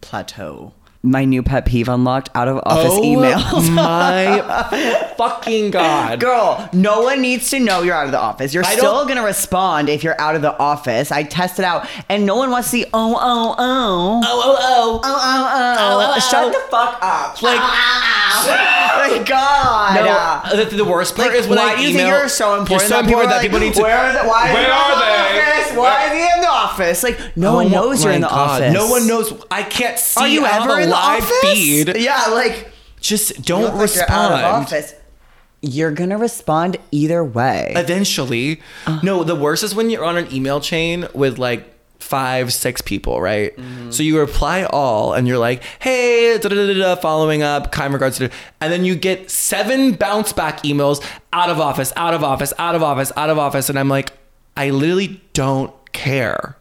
[0.00, 0.74] plateau.
[1.02, 3.72] My new pet peeve unlocked out of office Oh emails.
[3.72, 6.20] my fucking god.
[6.20, 8.52] Girl, no one needs to know you're out of the office.
[8.52, 11.10] You're I still gonna respond if you're out of the office.
[11.10, 12.84] I tested it out, and no one wants to see.
[12.92, 15.00] Oh, oh, oh, Oh oh oh.
[15.02, 15.76] oh, oh, oh.
[15.78, 16.50] oh, oh Shut oh.
[16.50, 17.40] the fuck up.
[17.40, 18.19] Like oh, oh,
[19.18, 19.94] my God.
[19.96, 22.18] no, uh, the, the worst part Like, is when why I do you email, think
[22.20, 22.70] you're so important?
[22.70, 23.82] You're so important that are people like, need to.
[23.82, 25.40] Where are the, why Where is he are they?
[25.40, 25.76] Office?
[25.76, 27.02] Why is he in the office?
[27.02, 28.62] Like no Oh one knows you're in the God.
[28.62, 28.72] office.
[28.74, 29.32] No one knows.
[29.50, 31.40] I can't see Are you on ever the in the live office?
[31.52, 31.96] feed.
[31.96, 34.64] Yeah, like Just don't look like you're out of respond.
[34.66, 34.94] office.
[35.62, 37.72] you're gonna respond either way.
[37.76, 38.60] Eventually.
[38.86, 39.00] Uh.
[39.02, 41.74] No, the worst is when you're on an email chain with like
[42.10, 43.56] five, six people, right?
[43.56, 43.92] Mm-hmm.
[43.92, 47.92] So you reply all and you're like, hey, da da da da, following up, kind
[47.92, 52.24] regards to, and then you get seven bounce back emails out of office, out of
[52.24, 53.70] office, out of office, out of office.
[53.70, 54.10] And I'm like,
[54.56, 56.56] I literally don't care.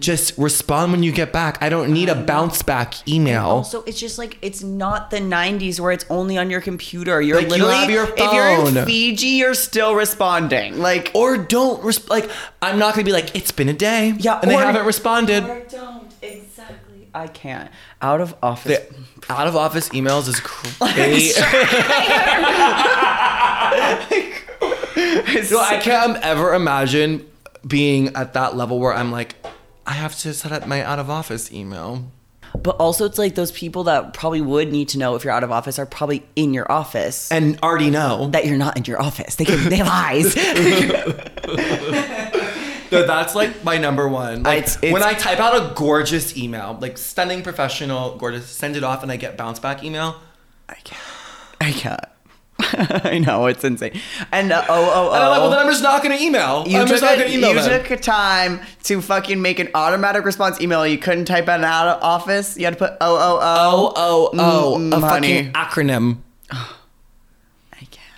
[0.00, 1.58] Just respond when you get back.
[1.62, 3.44] I don't need a um, bounce back email.
[3.46, 7.20] Also, it's just like it's not the '90s where it's only on your computer.
[7.20, 8.86] You're Like, you literally have your if you're in.
[8.86, 10.78] Fiji, you're still responding.
[10.78, 12.30] Like Or don't resp- like.
[12.62, 14.14] I'm not gonna be like it's been a day.
[14.18, 15.44] yeah, and they or- haven't responded.
[15.44, 17.08] Or don't exactly.
[17.14, 17.70] I can't.
[18.00, 18.78] Out of office.
[18.78, 20.80] The out of office emails is great.
[25.50, 27.26] no, I can't ever imagine
[27.66, 29.34] being at that level where I'm like,
[29.90, 32.12] I have to set up my out of office email.
[32.62, 35.42] But also, it's like those people that probably would need to know if you're out
[35.42, 37.30] of office are probably in your office.
[37.32, 38.28] And already know.
[38.30, 39.34] that you're not in your office.
[39.34, 40.36] They give they have eyes.
[42.92, 44.42] No, that's like my number one.
[44.42, 48.76] Like It's- it's- when I type out a gorgeous email, like stunning, professional, gorgeous, send
[48.76, 50.16] it off, and I get bounce back email.
[50.68, 51.00] I can't.
[51.60, 52.00] I can't.
[53.04, 54.00] I know it's insane.
[54.32, 55.14] And uh, oh oh oh.
[55.14, 56.64] And I'm like, well, then I'm just not gonna email.
[56.66, 57.80] you I'm just not a, gonna email you them.
[57.82, 60.86] took a time to fucking make an automatic response email.
[60.86, 62.56] You couldn't type out an out of office.
[62.56, 64.32] You had to put oh oh oh oh.
[64.36, 65.50] oh oh, Mm, a honey.
[65.50, 66.18] fucking acronym.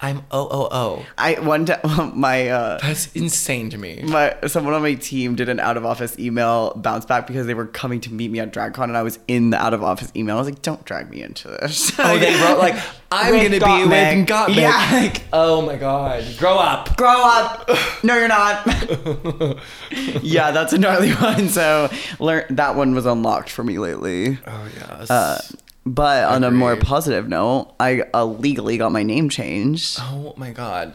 [0.04, 1.06] I'm oh oh oh.
[1.16, 4.02] I one time my uh That's insane to me.
[4.02, 7.54] my someone on my team did an out of office email bounce back because they
[7.54, 10.10] were coming to meet me at DragCon and I was in the out of office
[10.16, 10.34] email.
[10.36, 11.92] I was like, don't drag me into this.
[12.00, 12.74] Oh, they wrote like,
[13.12, 14.18] I'm gonna be Gottmik.
[14.18, 14.56] with Gottmik.
[14.56, 14.90] Yeah.
[15.02, 16.96] Like, oh my god, grow up.
[16.96, 17.70] grow up.
[18.04, 18.66] No, you're not.
[20.22, 21.48] yeah, that's a gnarly one.
[21.48, 21.88] So
[22.18, 24.38] learn that one was unlocked for me lately.
[24.46, 25.10] Oh yes.
[25.10, 25.40] Uh,
[25.84, 29.98] but on a more positive note, I uh, legally got my name changed.
[30.00, 30.94] oh my god.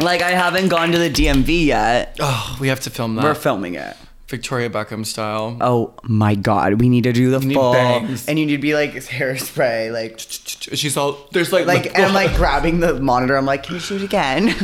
[0.00, 2.16] Like I haven't gone to the DMV yet.
[2.18, 3.24] Oh, we have to film that.
[3.24, 3.96] We're filming it.
[4.26, 5.56] Victoria Beckham style.
[5.60, 8.26] Oh my god, we need to do the need full, bangs.
[8.26, 12.14] and you need to be like hairspray, like She's all there's like like, and I'm
[12.14, 13.36] like grabbing the monitor.
[13.36, 14.54] I'm like, can you shoot again?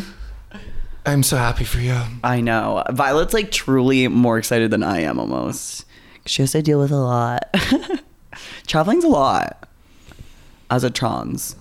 [1.07, 1.99] I'm so happy for you.
[2.25, 2.83] I know.
[2.90, 5.85] Violet's like truly more excited than I am almost.
[6.26, 7.44] She has to deal with a lot.
[8.66, 9.68] Traveling's a lot
[10.70, 11.56] as a trans.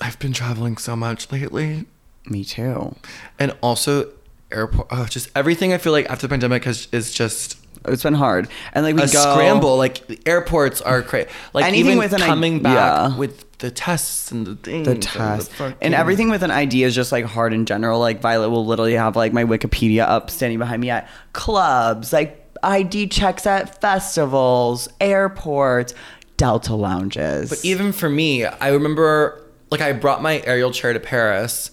[0.00, 1.86] I've been traveling so much lately,
[2.26, 2.94] Me too.
[3.38, 4.10] and also
[4.52, 4.88] airport.
[4.90, 5.72] Oh, just everything.
[5.72, 8.48] I feel like after the pandemic has is just It's been hard.
[8.74, 9.76] And like we a go scramble.
[9.78, 11.28] Like airports are crazy.
[11.54, 13.16] Like Anything even with an coming back yeah.
[13.16, 16.94] with the tests and the things, the and test and everything with an ID is
[16.94, 17.98] just like hard in general.
[17.98, 22.42] Like Violet will literally have like my Wikipedia up standing behind me at clubs, like
[22.62, 25.94] ID checks at festivals, airports,
[26.36, 27.50] Delta lounges.
[27.50, 31.70] But even for me, I remember like I brought my aerial chair to Paris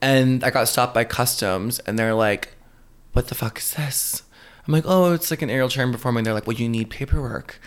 [0.00, 2.54] and I got stopped by customs and they're like,
[3.12, 4.22] What the fuck is this?
[4.66, 6.24] I'm like, Oh, it's like an aerial chair I'm performing.
[6.24, 7.60] They're like, Well, you need paperwork.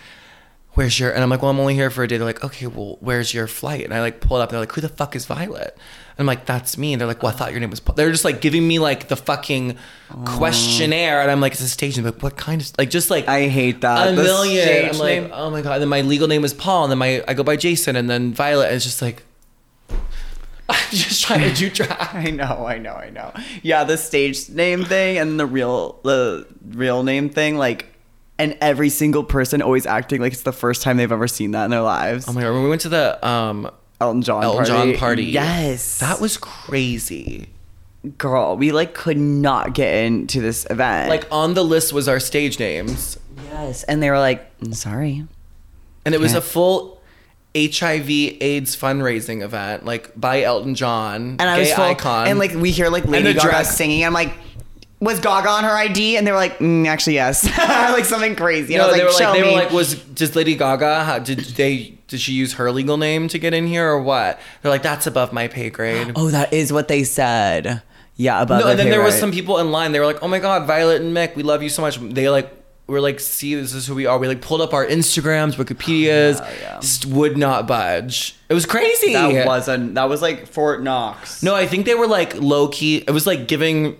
[0.74, 2.16] Where's your and I'm like, Well, I'm only here for a day.
[2.16, 3.84] They're like, Okay, well, where's your flight?
[3.84, 5.74] And I like pull it up and they're like, Who the fuck is Violet?
[6.16, 6.92] And I'm like, That's me.
[6.92, 7.96] And they're like, Well, I thought your name was Paul.
[7.96, 9.76] They're just like giving me like the fucking
[10.24, 12.04] questionnaire and I'm like, It's a stage name.
[12.06, 14.08] Like, what kind of like just like I hate that.
[14.12, 14.64] a The million.
[14.64, 15.72] stage I'm like, name- oh my god.
[15.74, 18.08] And then my legal name is Paul, and then my I go by Jason, and
[18.08, 18.66] then Violet.
[18.66, 19.24] And it's just like
[20.68, 21.90] I'm just trying to do drag.
[22.14, 23.32] I know, I know, I know.
[23.62, 27.86] Yeah, the stage name thing and the real the real name thing, like
[28.40, 31.64] and every single person always acting like it's the first time they've ever seen that
[31.66, 32.26] in their lives.
[32.28, 34.92] Oh my god, when we went to the um Elton John Elton party.
[34.92, 35.98] John party, Yes.
[35.98, 37.48] that was crazy.
[38.16, 41.10] girl, we like could not get into this event.
[41.10, 43.18] Like on the list was our stage names,
[43.50, 45.26] yes, and they were like, "Mm, "Sorry."
[46.06, 46.98] and it was a full
[47.54, 52.70] HIV/AIDS fundraising event, like by Elton John, And I was full, icon, and like we
[52.70, 54.04] hear like Lady Gaga drag- singing.
[54.04, 54.32] I'm like,
[55.00, 58.74] "Was Gaga on her ID?" And they were like, mm, "Actually, yes." like something crazy.
[58.74, 60.36] And No, I was they like, were "Show like, they me." were like, was does
[60.36, 61.04] Lady Gaga?
[61.04, 61.98] How, did they?
[62.08, 64.40] Did she use her legal name to get in here or what?
[64.62, 66.12] They're like, that's above my pay grade.
[66.16, 67.82] "Oh, that is what they said."
[68.16, 69.92] Yeah, about no, and then there was some people in line.
[69.92, 72.28] They were like, "Oh my god, Violet and Mick, we love you so much." They
[72.28, 72.52] like
[72.86, 76.38] were like, "See, this is who we are." We like pulled up our Instagrams, Wikipedias,
[76.40, 76.80] Yeah, yeah.
[76.80, 78.34] just would not budge.
[78.50, 79.14] It was crazy.
[79.14, 79.94] That wasn't.
[79.94, 81.42] That was like Fort Knox.
[81.42, 82.98] no, I think they were like low key.
[82.98, 83.96] It was like giving.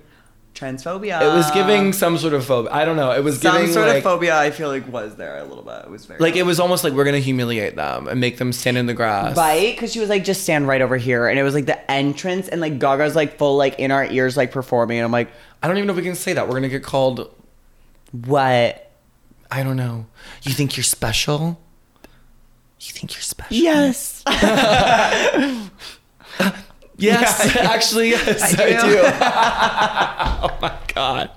[0.61, 1.21] Transphobia.
[1.23, 2.73] It was giving some sort of phobia.
[2.73, 3.13] I don't know.
[3.13, 4.39] It was giving some giving sort like, of phobia.
[4.39, 5.85] I feel like was there a little bit.
[5.85, 8.53] It was very like it was almost like we're gonna humiliate them and make them
[8.53, 9.37] stand in the grass.
[9.37, 11.91] Right, because she was like, just stand right over here, and it was like the
[11.91, 15.31] entrance, and like Gaga's like full like in our ears like performing, and I'm like,
[15.63, 16.47] I don't even know if we can say that.
[16.47, 17.35] We're gonna get called.
[18.13, 18.87] what?
[19.51, 20.07] I don't know.
[20.43, 21.61] You think you're special?
[22.79, 23.57] You think you're special?
[23.57, 24.23] Yes.
[27.01, 27.71] Yes, Yeah.
[27.71, 28.91] actually, yes, I I, do.
[28.91, 29.01] do.
[30.55, 31.31] oh my god.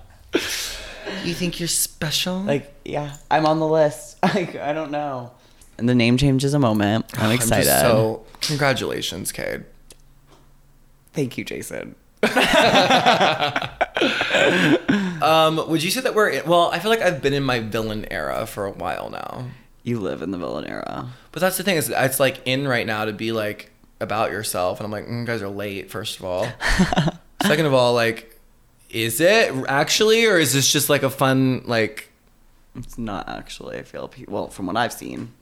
[1.23, 2.39] You think you're special?
[2.41, 4.17] like, yeah, I'm on the list.
[4.23, 5.31] Like, I don't know.
[5.77, 7.05] And the name change is a moment.
[7.17, 7.65] I'm excited.
[7.65, 9.65] just so congratulations, Kade.
[11.13, 11.95] Thank you, Jason.
[15.21, 16.69] Um, would you say that we're in, well?
[16.71, 19.45] I feel like I've been in my villain era for a while now.
[19.83, 21.09] You live in the villain era.
[21.31, 23.71] But that's the thing is, it's like in right now to be like
[24.03, 25.89] about yourself, and I'm like, mm, you guys are late.
[25.89, 26.47] First of all,
[27.41, 28.39] second of all, like,
[28.89, 32.09] is it actually, or is this just like a fun like?
[32.75, 33.77] It's not actually.
[33.77, 35.33] I feel well from what I've seen.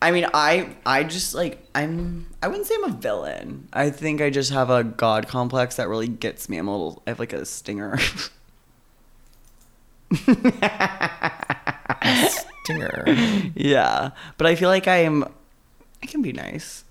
[0.00, 2.26] I mean, I I just like I'm.
[2.42, 3.68] I wouldn't say I'm a villain.
[3.72, 6.56] I think I just have a god complex that really gets me.
[6.58, 7.02] I'm a little.
[7.06, 7.98] I have like a stinger.
[12.64, 13.04] Stinger.
[13.54, 15.24] yeah, but I feel like I am.
[16.02, 16.84] I can be nice.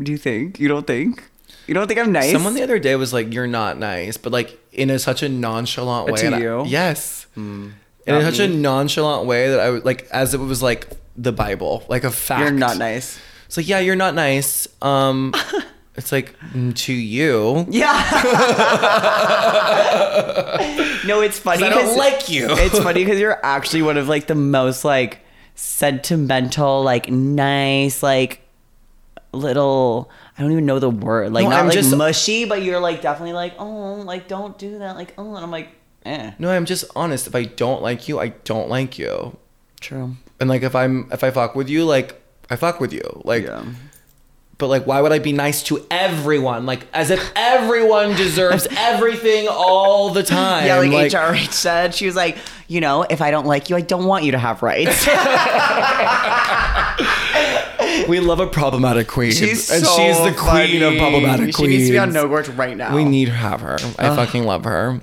[0.00, 0.58] Do you think?
[0.60, 1.24] You don't think?
[1.66, 2.32] You don't think I'm nice?
[2.32, 5.28] Someone the other day was like, "You're not nice," but like in a, such a
[5.28, 6.20] nonchalant Uh, way.
[6.20, 6.64] to and I- you?
[6.66, 7.26] yes.
[7.36, 7.72] Mm,
[8.06, 11.32] in not such a nonchalant way that I would like, as it was like the
[11.32, 12.40] Bible, like a fact.
[12.40, 13.18] You're not nice.
[13.46, 14.66] It's like, yeah, you're not nice.
[14.80, 15.34] Um,
[15.94, 17.66] it's like mm, to you.
[17.70, 17.92] Yeah.
[21.06, 21.64] no, it's funny.
[21.64, 22.46] I don't like you.
[22.50, 25.20] it's funny because you're actually one of like the most like
[25.54, 28.41] sentimental, like nice, like
[29.32, 30.10] little.
[30.38, 31.32] I don't even know the word.
[31.32, 34.56] Like No, not I'm like just- mushy, but you're like definitely like oh, like don't
[34.58, 34.96] do that.
[34.96, 35.68] Like oh, and I'm like
[36.04, 36.32] eh.
[36.38, 37.26] No, I'm just honest.
[37.26, 39.36] If I don't like you, I don't like you.
[39.80, 40.16] True.
[40.40, 43.22] And like if I'm if I fuck with you, like I fuck with you.
[43.24, 43.64] Like Yeah.
[44.62, 46.66] But like why would I be nice to everyone?
[46.66, 50.66] Like as if everyone deserves everything all the time.
[50.66, 53.80] Yeah, like, HRH said, she was like, you know, if I don't like you, I
[53.80, 55.06] don't want you to have rights.
[58.08, 59.32] We love a problematic queen.
[59.32, 60.98] She's and so she's the queen of funny.
[60.98, 61.70] problematic She queens.
[61.70, 62.94] needs to be on No Gorge right now.
[62.94, 63.78] We need to have her.
[63.98, 65.00] I fucking love her.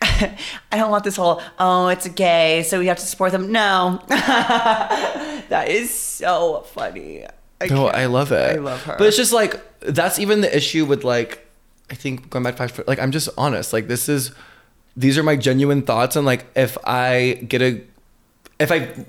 [0.00, 0.36] I
[0.72, 3.52] don't want this whole oh it's gay so we have to support them.
[3.52, 7.26] No, that is so funny.
[7.62, 8.56] I No, can't- I love it.
[8.56, 8.96] I love her.
[8.98, 11.46] But it's just like that's even the issue with like
[11.90, 13.72] I think going back to five like I'm just honest.
[13.72, 14.32] Like this is
[14.96, 17.80] these are my genuine thoughts and like if I get a
[18.58, 19.04] if I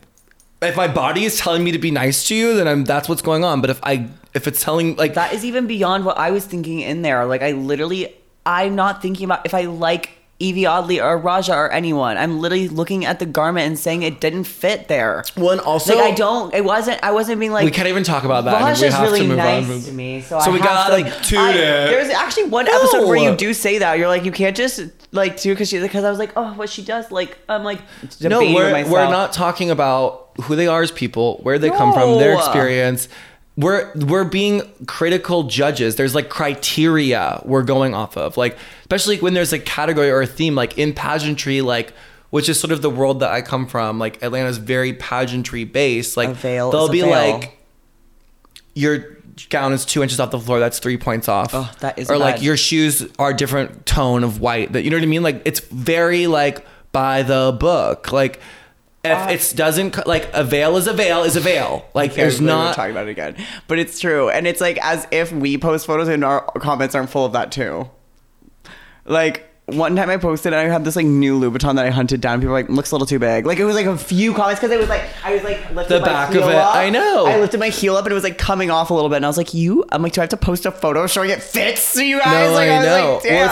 [0.61, 3.21] if my body is telling me to be nice to you, then I'm that's what's
[3.21, 3.59] going on.
[3.61, 6.79] But if I if it's telling like that is even beyond what I was thinking
[6.79, 7.25] in there.
[7.25, 10.11] Like I literally, I'm not thinking about if I like
[10.43, 12.17] Evie Oddly or Raja or anyone.
[12.17, 15.23] I'm literally looking at the garment and saying it didn't fit there.
[15.37, 16.53] well, and also like I don't.
[16.53, 17.01] It wasn't.
[17.03, 17.65] I wasn't being like.
[17.65, 18.61] we can't even talk about that.
[18.61, 19.81] Raja's we have really to move nice on.
[19.81, 21.37] to me, so, So we gotta, like, two.
[21.37, 21.55] I- it.
[21.55, 23.97] There's actually one episode where you do say that.
[23.97, 26.69] You're like, you can't just like do because she because I was like, oh, what
[26.69, 27.11] she does.
[27.11, 27.81] Like I'm like
[28.19, 32.17] no, we're, we're not talking about who they are as people, where they come from,
[32.17, 33.07] their experience.
[33.55, 35.95] We're we're being critical judges.
[35.95, 38.35] There's like criteria we're going off of.
[38.35, 41.93] Like especially when there's a category or a theme like in pageantry like
[42.31, 43.99] which is sort of the world that I come from.
[43.99, 46.17] Like Atlanta's very pageantry based.
[46.17, 47.59] Like they'll be like
[48.73, 49.17] your
[49.49, 50.59] gown is two inches off the floor.
[50.59, 51.51] That's three points off.
[51.53, 54.73] Oh, that is or like your shoes are a different tone of white.
[54.73, 55.23] That you know what I mean?
[55.23, 58.11] Like it's very like by the book.
[58.11, 58.39] Like
[59.03, 61.85] if Uh, it doesn't like a veil is a veil is a veil.
[61.93, 62.75] Like there's not.
[62.75, 63.35] talking about it again,
[63.67, 67.09] but it's true, and it's like as if we post photos and our comments aren't
[67.09, 67.89] full of that too.
[69.05, 72.19] Like one time I posted, and I had this like new Louboutin that I hunted
[72.21, 72.39] down.
[72.39, 74.61] People were like, "Looks a little too big." Like it was like a few comments
[74.61, 76.75] because it was like I was like lifted The my back of it, up.
[76.75, 77.25] I know.
[77.25, 79.25] I lifted my heel up and it was like coming off a little bit, and
[79.25, 81.43] I was like, "You?" I'm like, "Do I have to post a photo showing it
[81.43, 83.13] fits?" you guys, No, like, I was know.
[83.15, 83.49] Like, well,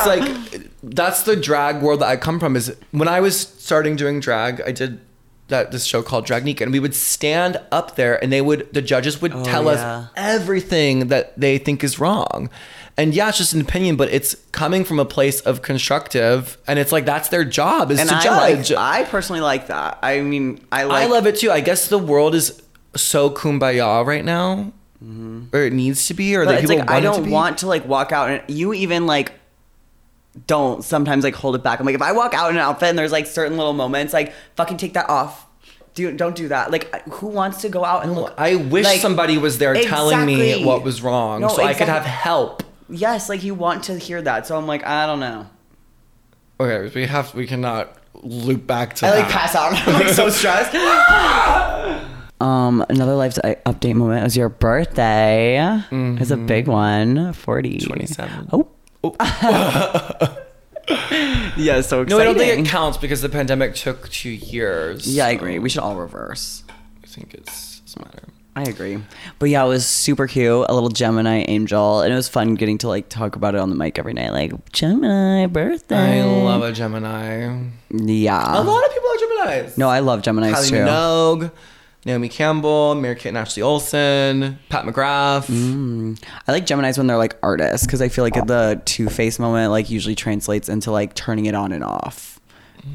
[0.47, 2.55] it's like that's the drag world that I come from.
[2.55, 4.99] Is when I was starting doing drag, I did
[5.51, 8.81] that this show called Dragnica, and we would stand up there, and they would the
[8.81, 9.99] judges would tell Oh, yeah.
[9.99, 12.49] us everything that they think is wrong.
[12.97, 16.77] And yeah, it's just an opinion, but it's coming from a place of constructive, and
[16.77, 18.71] it's like that's their job is and to I judge.
[18.71, 19.97] like, I personally like that.
[20.03, 21.03] I mean, I like.
[21.03, 21.51] I love it too.
[21.51, 22.61] I guess the world is
[22.95, 24.73] so kumbaya right now,
[25.53, 26.49] or it needs to be, or Mm-hmm.
[26.49, 27.31] But that people like I don't be.
[27.31, 29.31] want to like walk out and you even like
[30.47, 31.79] don't sometimes like hold it back.
[31.79, 34.13] I'm like if I walk out in an outfit and there's like certain little moments,
[34.13, 35.45] like fucking take that off.
[35.93, 36.71] Do don't do that.
[36.71, 38.33] Like who wants to go out and look?
[38.37, 41.89] I wish like- somebody was there telling me what was wrong, No, so I could
[41.89, 42.63] have help.
[42.89, 44.47] Yes, like you want to hear that.
[44.47, 45.47] So I'm like I don't know.
[46.59, 49.31] Okay, we have we cannot loop back to I like that.
[49.31, 49.73] pass out.
[49.87, 50.73] I'm like so stressed.
[52.41, 55.59] Um, another life update moment was your birthday.
[55.91, 57.33] It's a big one.
[57.33, 57.77] 40.
[57.81, 58.49] 27.
[58.51, 58.67] Oh.
[59.03, 59.15] Oh.
[61.57, 62.07] yeah, so exciting.
[62.07, 65.07] No, I don't think it counts because the pandemic took two years.
[65.07, 65.59] Yeah, I agree.
[65.59, 66.63] We should all reverse.
[67.03, 68.27] I think it's doesn't matter.
[68.55, 69.01] I agree.
[69.39, 70.65] But yeah, it was super cute.
[70.67, 72.01] A little Gemini angel.
[72.01, 74.31] And it was fun getting to like talk about it on the mic every night.
[74.31, 76.21] Like, Gemini birthday.
[76.21, 77.69] I love a Gemini.
[77.89, 78.61] Yeah.
[78.61, 79.77] A lot of people are Geminis.
[79.77, 80.75] No, I love Geminis Kylie too.
[80.75, 81.51] Minogue,
[82.05, 85.45] Naomi Campbell, Mary Kate and Ashley Olsen, Pat McGrath.
[85.47, 86.21] Mm.
[86.47, 89.71] I like Geminis when they're like artists because I feel like the two face moment
[89.71, 92.39] like usually translates into like turning it on and off,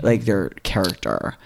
[0.03, 1.37] like their character,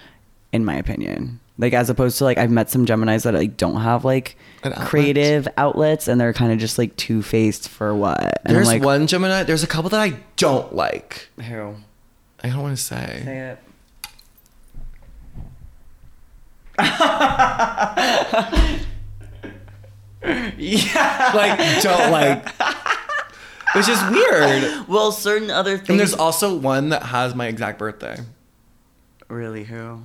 [0.52, 1.38] in my opinion.
[1.58, 4.88] Like as opposed to like I've met some Geminis that like don't have like outlet?
[4.88, 8.40] creative outlets and they're kind of just like two faced for what?
[8.46, 9.42] And There's like, one Gemini.
[9.42, 11.28] There's a couple that I don't like.
[11.36, 11.74] Who?
[12.42, 13.20] I don't want to say.
[13.22, 13.58] Say it.
[20.56, 21.30] Yeah.
[21.34, 22.48] Like don't like.
[23.74, 24.88] Which is weird.
[24.88, 25.88] Well, certain other things.
[25.90, 28.18] And there's also one that has my exact birthday.
[29.28, 30.00] Really, who?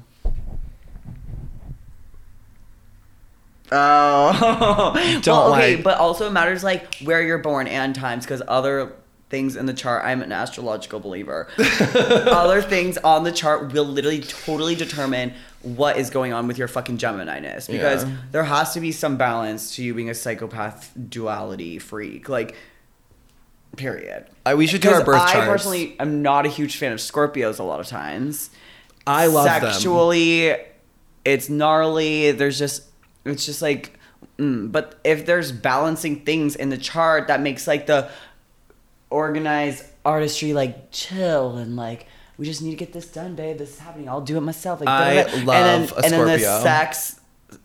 [3.71, 8.23] Oh, Don't well, okay, like- but also it matters like where you're born and times
[8.23, 8.93] because other
[9.31, 10.05] things in the chart.
[10.05, 11.47] I'm an astrological believer.
[11.57, 15.33] other things on the chart will literally totally determine
[15.65, 18.17] what is going on with your fucking Gemini-ness because Yeah.
[18.31, 22.29] there has to be some balance to you being a psychopath duality freak.
[22.29, 22.55] Like,
[23.75, 24.25] period.
[24.45, 25.47] I, we should do our birth I charts.
[25.47, 28.49] personally am not a huge fan of Scorpios a lot of times
[29.05, 29.71] I love them.
[29.73, 30.55] sexually
[31.25, 32.83] it's gnarly there's just
[33.25, 33.99] it's just like
[34.37, 34.71] mm.
[34.71, 38.09] but if there's balancing things in the chart that makes like the
[39.09, 42.07] organized artistry like chill and like
[42.37, 44.79] we just need to get this done babe this is happening i'll do it myself
[44.79, 47.19] like I love and then, and then the sex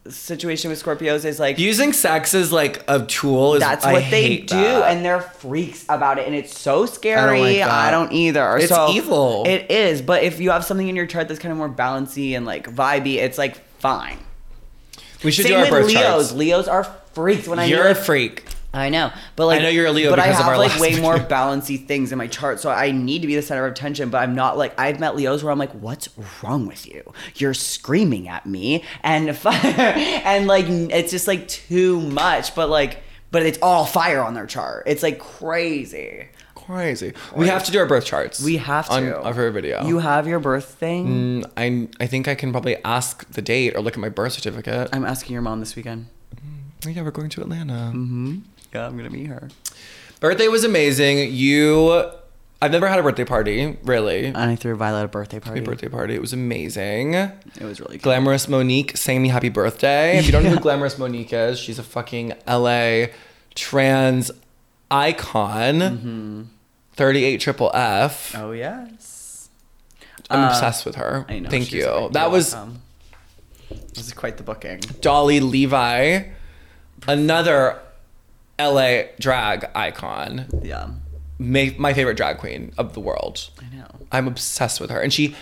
[0.08, 4.00] situation with scorpios is like Using sex as like a tool is that's I what
[4.10, 4.92] they hate do, that.
[4.94, 7.40] and they're freaks about it, and it's so scary.
[7.40, 7.70] like that.
[7.70, 8.56] I don't either.
[8.58, 9.44] It's So, evil.
[9.46, 12.34] It is, but if you have something in your chart that's kind of more balancy
[12.36, 14.18] and like vibey, it's like fine.
[15.24, 16.02] we should Same do our with birth Leos.
[16.02, 16.32] charts.
[16.32, 17.48] Leos are freaks.
[17.48, 18.44] When I You're a like- freak.
[18.72, 20.80] I know, but like I know you're a Leo but because I of have like
[20.80, 23.72] way more balancy things in my chart, so I need to be the center of
[23.72, 24.10] attention.
[24.10, 26.08] But I'm not like I've met Leos where I'm like, what's
[26.42, 27.12] wrong with you?
[27.34, 32.54] You're screaming at me, and and like it's just like too much.
[32.54, 33.02] But like,
[33.32, 34.84] but it's all fire on their chart.
[34.86, 36.28] It's like crazy.
[36.54, 37.14] Crazy.
[37.34, 38.40] We have to do our birth charts.
[38.40, 39.84] We have to on of her video.
[39.84, 41.42] You have your birth thing.
[41.42, 44.34] Mm, I I think I can probably ask the date or look at my birth
[44.34, 44.90] certificate.
[44.92, 46.06] I'm asking your mom this weekend.
[46.86, 47.92] Oh, yeah, we're going to Atlanta.
[47.94, 48.38] Mm-hmm.
[48.74, 49.48] Yeah, I'm gonna meet her.
[50.20, 51.32] Birthday was amazing.
[51.32, 52.04] You,
[52.62, 54.26] I've never had a birthday party, really.
[54.26, 55.60] And I threw Violet a birthday party.
[55.60, 56.14] My birthday party.
[56.14, 57.14] It was amazing.
[57.14, 58.02] It was really good.
[58.02, 60.18] Glamorous Monique sang me happy birthday.
[60.18, 63.06] If you don't know who Glamorous Monique is, she's a fucking LA
[63.54, 64.30] trans
[64.90, 66.50] icon.
[66.94, 68.34] 38 triple F.
[68.36, 69.48] Oh yes.
[70.28, 71.24] I'm Uh, obsessed with her.
[71.28, 71.48] I know.
[71.50, 71.84] Thank she's you.
[71.86, 72.12] great.
[72.12, 72.82] That You're was welcome.
[73.94, 74.80] This is quite the booking.
[75.00, 76.24] Dolly Levi,
[77.08, 77.78] another
[78.60, 80.46] LA drag icon.
[80.62, 80.90] Yeah,
[81.38, 83.50] My, my favorite drag queen of the world.
[83.60, 83.86] I know.
[84.12, 85.00] I'm obsessed with her.
[85.00, 85.34] And she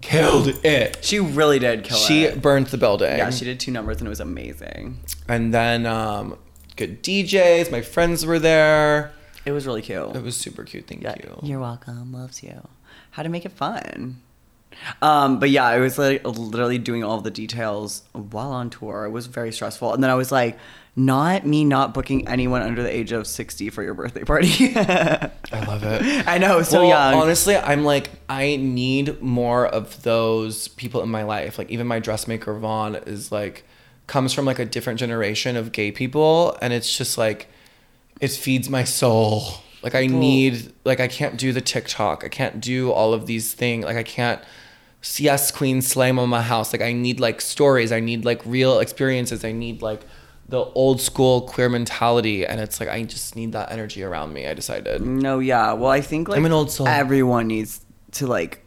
[0.00, 0.98] killed it.
[1.02, 2.42] She really did kill She it.
[2.42, 3.16] burned the building.
[3.18, 4.98] Yeah, she did two numbers and it was amazing.
[5.28, 6.36] And then um,
[6.76, 7.70] good DJs.
[7.70, 9.12] My friends were there.
[9.46, 10.16] It was really cute.
[10.16, 10.86] It was super cute.
[10.86, 11.38] Thank yeah, you.
[11.42, 12.12] you're welcome.
[12.12, 12.66] Loves you.
[13.10, 14.20] How to make it fun.
[15.02, 19.04] Um, but yeah, I was like literally doing all the details while on tour.
[19.04, 20.58] It was very stressful, and then I was like,
[20.96, 24.72] not me not booking anyone under the age of sixty for your birthday party.
[24.76, 25.30] I
[25.66, 26.28] love it.
[26.28, 27.22] I know, so well, young.
[27.22, 31.58] honestly, I'm like, I need more of those people in my life.
[31.58, 33.64] Like, even my dressmaker Vaughn is like,
[34.06, 37.48] comes from like a different generation of gay people, and it's just like,
[38.20, 39.42] it feeds my soul.
[39.82, 42.24] Like, I need, like, I can't do the TikTok.
[42.24, 43.84] I can't do all of these things.
[43.84, 44.40] Like, I can't.
[45.16, 46.72] Yes, Queen Slay Mama House.
[46.72, 47.92] Like, I need like stories.
[47.92, 49.44] I need like real experiences.
[49.44, 50.00] I need like
[50.48, 54.46] the old school queer mentality, and it's like I just need that energy around me.
[54.46, 55.00] I decided.
[55.04, 55.72] No, yeah.
[55.72, 56.86] Well, I think like I'm an old soul.
[56.88, 57.80] everyone needs
[58.12, 58.60] to like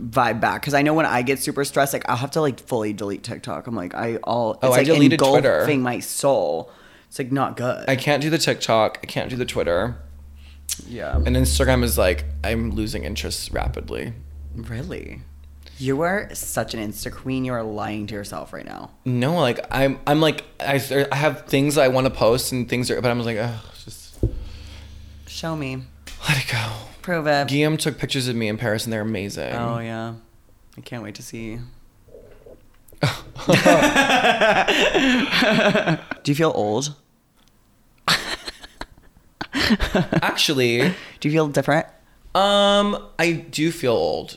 [0.00, 2.60] vibe back because I know when I get super stressed, like I'll have to like
[2.60, 3.66] fully delete TikTok.
[3.66, 5.54] I'm like I all it's Oh, I like deleted Twitter.
[5.54, 6.70] engulfing my soul.
[7.08, 7.84] It's like not good.
[7.88, 8.98] I can't do the TikTok.
[9.02, 9.96] I can't do the Twitter.
[10.86, 11.16] yeah.
[11.16, 14.12] And Instagram is like, I'm losing interest rapidly.
[14.54, 15.22] Really?
[15.78, 17.44] You are such an Insta queen.
[17.44, 18.90] You are lying to yourself right now.
[19.04, 20.80] No, like, I'm, I'm like, I,
[21.12, 24.18] I have things I want to post and things, are, but I'm like, oh, just
[25.26, 25.82] Show me.
[26.28, 26.72] let it go.
[27.02, 27.46] Prove it.
[27.48, 29.54] Guillaume took pictures of me in Paris and they're amazing.
[29.54, 30.14] Oh yeah.
[30.76, 31.58] I can't wait to see.
[36.22, 36.94] Do you feel old?
[40.22, 41.86] Actually, Do you feel different?
[42.34, 44.36] um, I do feel old.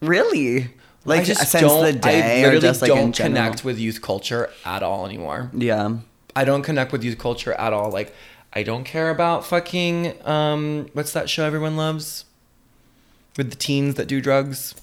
[0.00, 0.70] Really?
[1.04, 1.84] Like I just since don't.
[1.84, 5.50] the day, I or just like don't in connect with youth culture at all anymore.
[5.54, 5.98] Yeah.
[6.34, 7.90] I don't connect with youth culture at all.
[7.90, 8.12] Like,
[8.52, 12.24] I don't care about fucking um, what's that show everyone loves
[13.36, 14.74] with the teens that do drugs.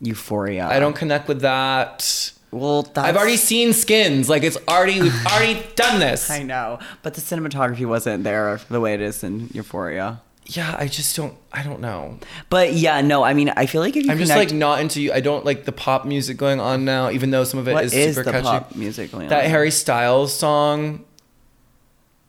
[0.00, 0.66] Euphoria.
[0.66, 2.32] I don't connect with that.
[2.50, 4.28] Well, that's, I've already seen skins.
[4.28, 6.30] Like, it's already we've already done this.
[6.40, 10.22] I know, but the cinematography wasn't there the way it is in Euphoria.
[10.50, 11.34] Yeah, I just don't.
[11.52, 12.18] I don't know.
[12.48, 15.00] But yeah, no, I mean, I feel like if you I'm just like not into
[15.02, 15.12] you.
[15.12, 17.84] I don't like the pop music going on now, even though some of it what
[17.84, 18.44] is is super the catchy.
[18.44, 19.50] pop music going That on?
[19.50, 21.04] Harry Styles song.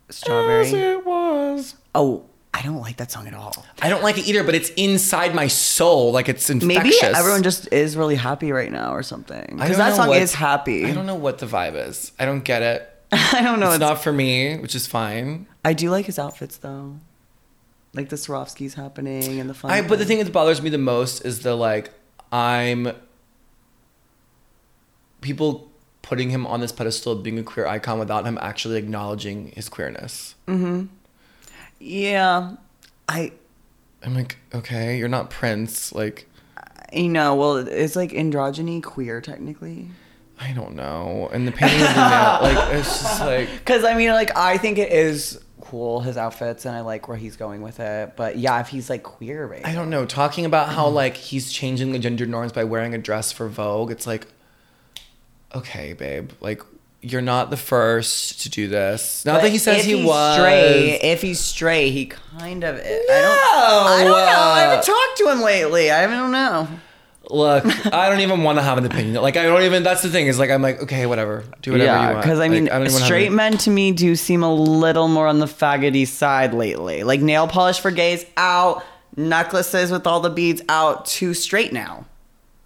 [0.09, 0.67] As Strawberry.
[0.69, 1.75] it was.
[1.95, 3.65] Oh, I don't like that song at all.
[3.81, 6.11] I don't like it either, but it's inside my soul.
[6.11, 7.01] Like it's infectious.
[7.01, 9.37] Maybe everyone just is really happy right now or something.
[9.39, 10.85] I Because don't that know song what- is happy.
[10.85, 12.11] I don't know what the vibe is.
[12.19, 12.89] I don't get it.
[13.11, 13.67] I don't know.
[13.67, 15.47] it's It's not for me, which is fine.
[15.63, 16.95] I do like his outfits though.
[17.93, 19.71] Like the Swarovskis happening and the fun.
[19.71, 21.91] I but the thing that bothers me the most is the like
[22.31, 22.91] I'm
[25.21, 25.69] people
[26.01, 29.69] putting him on this pedestal of being a queer icon without him actually acknowledging his
[29.69, 30.35] queerness.
[30.47, 30.85] Mm-hmm.
[31.79, 32.55] Yeah,
[33.07, 33.31] I.
[34.03, 35.93] I'm like, okay, you're not Prince.
[35.93, 36.27] Like,
[36.93, 39.89] You know, well, it's like androgyny queer technically.
[40.39, 41.29] I don't know.
[41.33, 44.57] And the painting of the nail, like, it's just like, Because I mean, like, I
[44.57, 45.37] think it is
[45.69, 48.15] cool his outfits, and I like where he's going with it.
[48.15, 49.65] But yeah, if he's like queer, right?
[49.65, 50.05] I don't know.
[50.05, 50.95] Talking about how mm-hmm.
[50.95, 54.27] like he's changing the gender norms by wearing a dress for Vogue, it's like,
[55.53, 56.63] okay, babe, like
[57.01, 59.25] you're not the first to do this.
[59.25, 60.35] Not that he says he was.
[60.35, 62.77] Straight, if he's straight, he kind of.
[62.77, 63.09] Is.
[63.09, 63.35] I don't.
[63.35, 64.41] No, I don't know.
[64.41, 65.91] I haven't talked to him lately.
[65.91, 66.67] I don't know.
[67.31, 67.63] Look,
[67.93, 69.21] I don't even want to have an opinion.
[69.21, 69.83] Like I don't even.
[69.83, 70.27] That's the thing.
[70.27, 71.43] Is like I'm like okay, whatever.
[71.61, 72.21] Do whatever you yeah, want.
[72.23, 74.53] because I mean, Like, don't even wanna have straight men to me do seem a
[74.53, 77.03] little more on the faggoty side lately.
[77.03, 78.83] Like nail polish for gays out,
[79.15, 81.05] necklaces with all the beads out.
[81.05, 82.05] Too straight now.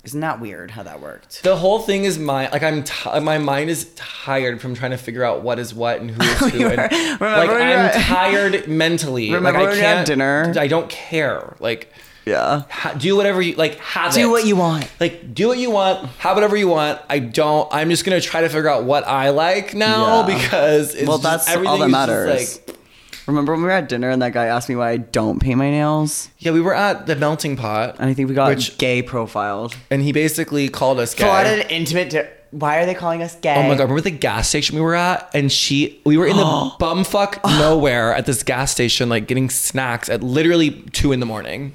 [0.05, 1.43] Isn't that weird how that worked?
[1.43, 4.97] The whole thing is my like I'm t- my mind is tired from trying to
[4.97, 6.57] figure out what is what and who is who.
[6.59, 6.91] We were- and,
[7.21, 9.27] remember like when I'm at- tired mentally.
[9.31, 10.53] Remember like, when I we were at can't, dinner?
[10.57, 11.55] I don't care.
[11.61, 11.89] Like
[12.25, 12.63] Yeah.
[12.69, 13.77] ha- do whatever you like.
[13.79, 14.31] Have Do it.
[14.31, 14.89] what you want.
[14.99, 16.07] Like do what you want.
[16.19, 17.01] Have whatever you want.
[17.09, 17.67] I don't.
[17.73, 20.35] I'm just gonna try to figure out what I like now Yeah.
[20.37, 22.59] because it's well, that's all that matters.
[22.67, 22.77] like,
[23.25, 25.57] Remember when we were at dinner and that guy asked me why I don't paint
[25.57, 26.29] my nails?
[26.39, 29.75] yeah, we were at the melting pot, And I think we got Which- gay profiled.
[29.89, 31.23] and he basically called us gay.
[31.23, 32.09] So an intimate.
[32.09, 33.55] Di- why are they calling us gay?
[33.55, 33.83] Oh my god!
[33.83, 36.43] Remember the gas station we were at, and she, we were in the
[36.79, 41.73] bumfuck nowhere at this gas station, like getting snacks at literally two in the morning.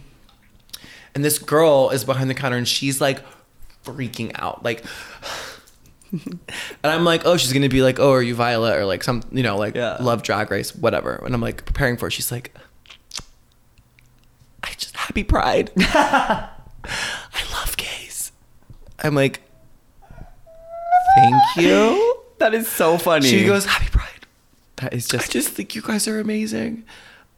[1.18, 3.18] And this girl is behind the counter, and she's like
[3.84, 4.84] freaking out, like.
[6.12, 6.38] and
[6.84, 9.42] I'm like, oh, she's gonna be like, oh, are you Violet or like some, you
[9.42, 9.96] know, like Yeah.
[9.98, 11.20] love Drag Race, whatever.
[11.26, 12.12] And I'm like preparing for it.
[12.12, 12.54] She's like,
[14.62, 15.72] I just happy Pride.
[15.78, 16.50] I
[17.52, 18.30] love gays.
[19.02, 19.40] I'm like,
[21.16, 22.14] thank you.
[22.38, 23.28] That is so funny.
[23.28, 24.06] She goes, Happy Pride.
[24.76, 25.14] That is just.
[25.14, 25.32] I just.
[25.32, 26.84] just think you guys are amazing.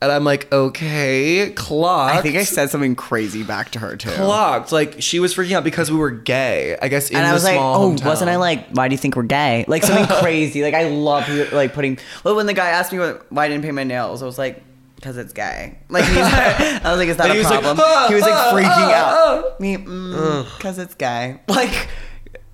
[0.02, 2.16] And I'm like, okay, clocked.
[2.16, 4.08] I think I said something crazy back to her too.
[4.10, 4.72] clocked.
[4.72, 6.76] Like she was freaking out because we were gay.
[6.80, 8.06] I guess in and the I was like, small "Oh, hometown.
[8.06, 8.68] wasn't I like?
[8.70, 9.66] Why do you think we're gay?
[9.68, 10.62] Like something crazy.
[10.62, 11.98] Like I love like putting.
[12.24, 14.38] Well, when the guy asked me what, why I didn't paint my nails, I was
[14.38, 14.62] like,
[14.96, 15.78] because it's gay.
[15.90, 17.78] Like he's, I was like, is that And a he was like, problem?
[17.86, 19.60] "Ah, he was like ah, freaking ah, out.
[19.60, 19.76] Me,
[20.56, 21.40] because it's gay.
[21.46, 21.88] Like,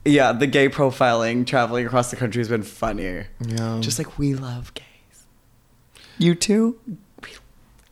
[0.04, 3.24] yeah, the gay profiling traveling across the country has been funny.
[3.46, 3.78] Yeah.
[3.80, 4.84] Just like we love gays.
[6.18, 6.78] You too.
[7.22, 7.30] We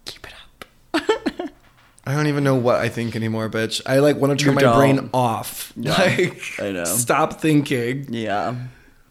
[0.05, 0.65] keep it up.
[2.07, 3.81] I don't even know what I think anymore, bitch.
[3.87, 4.77] I like want to turn You my don't.
[4.77, 5.73] brain off.
[5.77, 6.85] Yeah, like, I know.
[6.85, 8.07] Stop thinking.
[8.13, 8.55] yeah,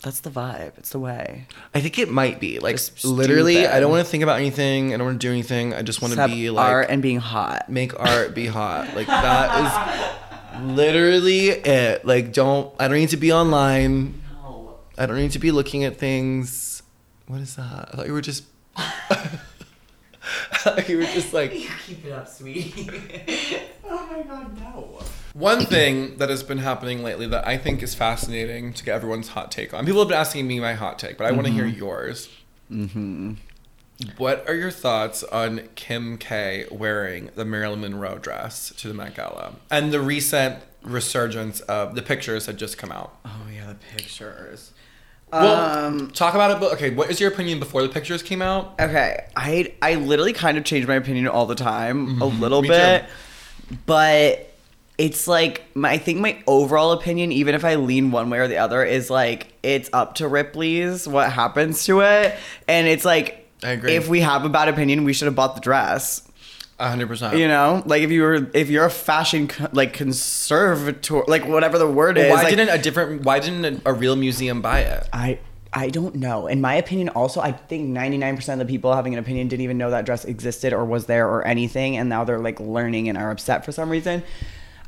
[0.04, 0.78] that's the vibe.
[0.78, 1.48] It's the way.
[1.74, 3.66] I think it might be like Just literally.
[3.66, 4.94] I don't want to think about anything.
[4.94, 5.74] I don't want to do anything.
[5.74, 7.68] I just want to be like art and being hot.
[7.70, 8.96] make art be hot.
[8.96, 10.14] Like that
[10.54, 12.06] is literally it.
[12.06, 14.22] Like don't I don't need to be online.
[14.98, 16.84] I don't need to be looking at things.
[17.26, 17.90] What is that?
[17.92, 18.44] I thought you were just
[20.88, 21.52] you were just like
[21.86, 22.90] Keep it up, sweetie.
[23.86, 25.00] oh my god, no.
[25.34, 29.30] one thing that has been happening lately that I think is fascinating to get everyone's
[29.30, 29.86] hot take on.
[29.86, 32.30] People have been asking me my hot take, but I want to hear yours.
[32.72, 33.34] Mm-hmm.
[34.18, 39.16] What are your thoughts on Kim K wearing the Marilyn Monroe dress to the Met
[39.16, 43.18] Gala and the recent resurgence of the pictures had just come out?
[43.26, 44.74] Oh yeah, the pictures.
[45.42, 46.12] Well, um.
[46.12, 46.60] talk about it.
[46.60, 48.76] But okay, what is your opinion before the pictures came out?
[48.80, 53.06] Okay, I I literally kind of change my opinion all the time, a little bit,
[53.86, 54.50] but
[54.98, 58.48] it's like my, I think my overall opinion, even if I lean one way or
[58.48, 62.36] the other, is like it's up to Ripley's what happens to it,
[62.68, 63.96] and it's like I agree.
[63.96, 66.22] if we have a bad opinion, we should have bought the dress.
[66.80, 67.38] A hundred percent.
[67.38, 71.78] You know, like if you were if you're a fashion co- like conservator, like whatever
[71.78, 72.30] the word is.
[72.30, 73.24] Why like, didn't a different?
[73.24, 75.08] Why didn't a, a real museum buy it?
[75.14, 75.40] I
[75.72, 76.48] I don't know.
[76.48, 79.78] In my opinion, also, I think 99% of the people having an opinion didn't even
[79.78, 83.18] know that dress existed or was there or anything, and now they're like learning and
[83.18, 84.24] are upset for some reason.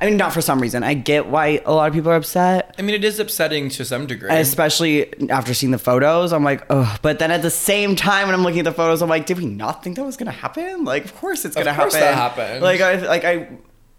[0.00, 0.82] I mean, not for some reason.
[0.82, 2.74] I get why a lot of people are upset.
[2.78, 4.28] I mean, it is upsetting to some degree.
[4.30, 6.96] Especially after seeing the photos, I'm like, oh.
[7.00, 9.38] But then at the same time, when I'm looking at the photos, I'm like, did
[9.38, 10.84] we not think that was gonna happen?
[10.84, 12.08] Like, of course it's gonna of course happen.
[12.08, 12.62] that happened.
[12.62, 13.48] Like, I like I.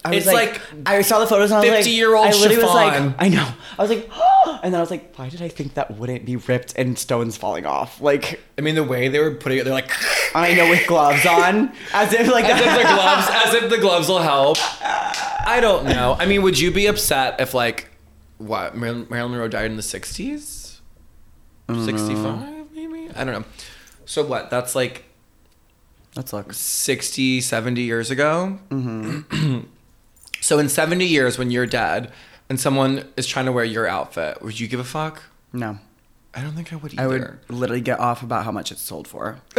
[0.07, 2.57] I was It's like I saw the photos and I was like, 50-year-old I literally
[2.57, 3.15] was like, chiffon.
[3.19, 3.47] I know.
[3.77, 6.25] I was like, oh, and then I was like, why did I think that wouldn't
[6.25, 8.01] be ripped and stones falling off?
[8.01, 9.91] Like, I mean, the way they were putting it, they're like,
[10.35, 13.77] I know with gloves on, as if like as if the gloves, as if the
[13.77, 14.57] gloves will help.
[14.81, 16.15] I don't know.
[16.19, 17.89] I mean, would you be upset if like,
[18.37, 20.79] what Marilyn, Marilyn Monroe died in the '60s,
[21.69, 23.09] '65 maybe?
[23.15, 23.45] I don't know.
[24.05, 24.49] So what?
[24.49, 25.05] That's like
[26.17, 28.57] that's like 60, 70 years ago.
[28.69, 29.59] Mm-hmm.
[30.47, 32.09] so in 70 years, when you're dead
[32.47, 35.23] and someone is trying to wear your outfit, would you give a fuck?
[35.51, 35.77] No,
[36.33, 37.01] I don't think I would either.
[37.03, 39.39] I would literally get off about how much it's sold for.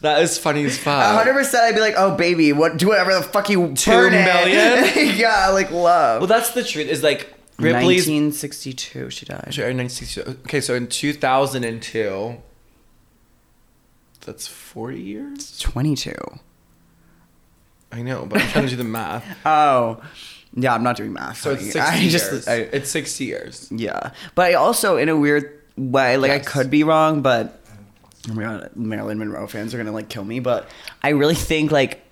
[0.00, 1.16] That is funny as fuck.
[1.16, 2.76] hundred percent, I'd be like, "Oh, baby, what?
[2.76, 5.16] Do whatever the fuck you Two burn it." million?
[5.16, 6.20] yeah, like love.
[6.20, 6.88] Well, that's the truth.
[6.88, 8.06] Is like Ripley's.
[8.06, 9.48] 1962, she died.
[9.54, 10.40] Sorry, 1962.
[10.44, 12.36] Okay, so in 2002,
[14.24, 15.58] that's 40 years.
[15.60, 16.14] 22.
[17.92, 19.24] I know, but I'm trying to do the math.
[19.46, 20.02] Oh,
[20.56, 21.38] yeah, I'm not doing math.
[21.40, 22.12] So it's 60 I years.
[22.12, 23.68] just, I, it's 60 years.
[23.72, 27.60] yeah, but I also, in a weird way, like I could be wrong, but
[28.30, 30.38] oh my god, Marilyn Monroe fans are gonna like kill me.
[30.40, 30.68] But
[31.02, 32.02] I really think like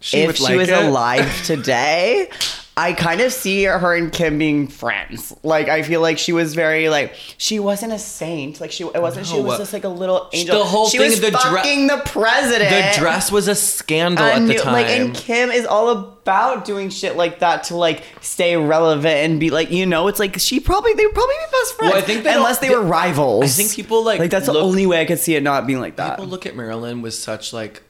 [0.00, 0.84] She if she like was it.
[0.84, 2.28] alive today.
[2.74, 5.34] I kind of see her and Kim being friends.
[5.42, 8.62] Like I feel like she was very like she wasn't a saint.
[8.62, 9.26] Like she it wasn't.
[9.26, 10.58] she was just like a little angel.
[10.58, 12.70] The whole she thing, was the dre- fucking the president.
[12.70, 14.72] The dress was a scandal I at the time.
[14.72, 19.38] Like, and Kim is all about doing shit like that to like stay relevant and
[19.38, 21.92] be like, you know, it's like she probably they would probably be best friends.
[21.92, 23.44] Well, I think they unless don't- they were rivals.
[23.44, 25.80] I think people, like, like that's the only way I could see it not being
[25.80, 26.16] like that.
[26.16, 27.82] People look at Marilyn with such like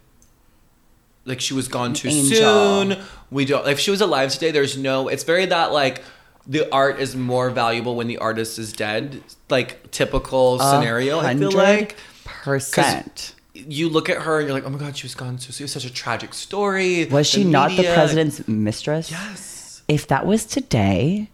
[1.25, 2.37] like she was gone too angel.
[2.37, 3.05] soon.
[3.31, 6.03] We don't if she was alive today, there's no it's very that like
[6.47, 9.23] the art is more valuable when the artist is dead.
[9.49, 11.97] Like typical scenario, I feel like.
[12.25, 13.35] percent.
[13.55, 15.65] You look at her and you're like, oh my god, she was gone so soon.
[15.65, 17.05] Was such a tragic story.
[17.07, 19.11] Was she The not the president's mistress?
[19.11, 19.83] Yes.
[19.89, 21.31] If that was today,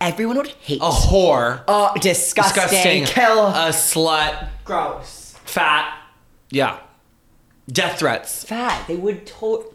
[0.00, 0.80] everyone would hate.
[0.80, 1.62] A whore.
[1.66, 2.62] Oh, disgusting.
[2.62, 3.04] Disgusting.
[3.06, 3.48] Kill.
[3.48, 4.48] A slut.
[4.64, 5.34] Gross.
[5.44, 5.98] Fat.
[6.50, 6.78] Yeah.
[7.70, 8.44] Death threats.
[8.44, 8.86] Fat.
[8.88, 9.74] They would to-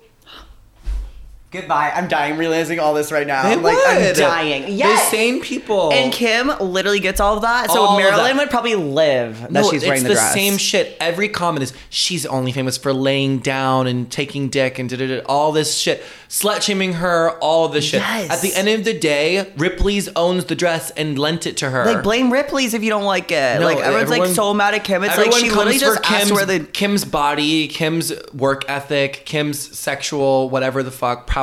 [1.53, 1.91] Goodbye.
[1.95, 3.43] I'm dying realizing all this right now.
[3.43, 4.15] They I'm like, I'm would.
[4.15, 4.75] dying.
[4.75, 5.05] Yes.
[5.11, 5.93] The same people.
[5.93, 7.69] And Kim literally gets all of that.
[7.69, 8.43] So All of Marilyn that.
[8.43, 10.33] would probably live that no, she's it's wearing the, the, dress.
[10.33, 10.97] same shit.
[10.99, 15.07] Every comment is she's only famous for laying down and taking dick and da da
[15.07, 15.19] da.
[15.27, 18.01] All this shit, slut shaming her, all this shit.
[18.01, 18.31] Yes.
[18.31, 21.85] At the end of the day, Ripley's owns the dress and lent it to her.
[21.85, 23.59] Like blame Ripley's if you don't like it.
[23.59, 25.03] No, like everyone's like so mad at Kim.
[25.03, 29.21] It's like Everyone she literally just asked Kim's, where the Kim's body, Kim's work ethic,
[29.25, 31.42] Kim's sexual, whatever the fuck, prowess,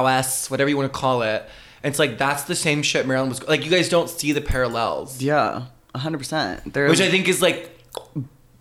[0.51, 1.49] whatever you want to call it.
[1.83, 3.65] And it's like that's the same shit Marilyn was like.
[3.65, 6.65] You guys don't see the parallels, yeah, hundred percent.
[6.75, 7.79] Which I think is like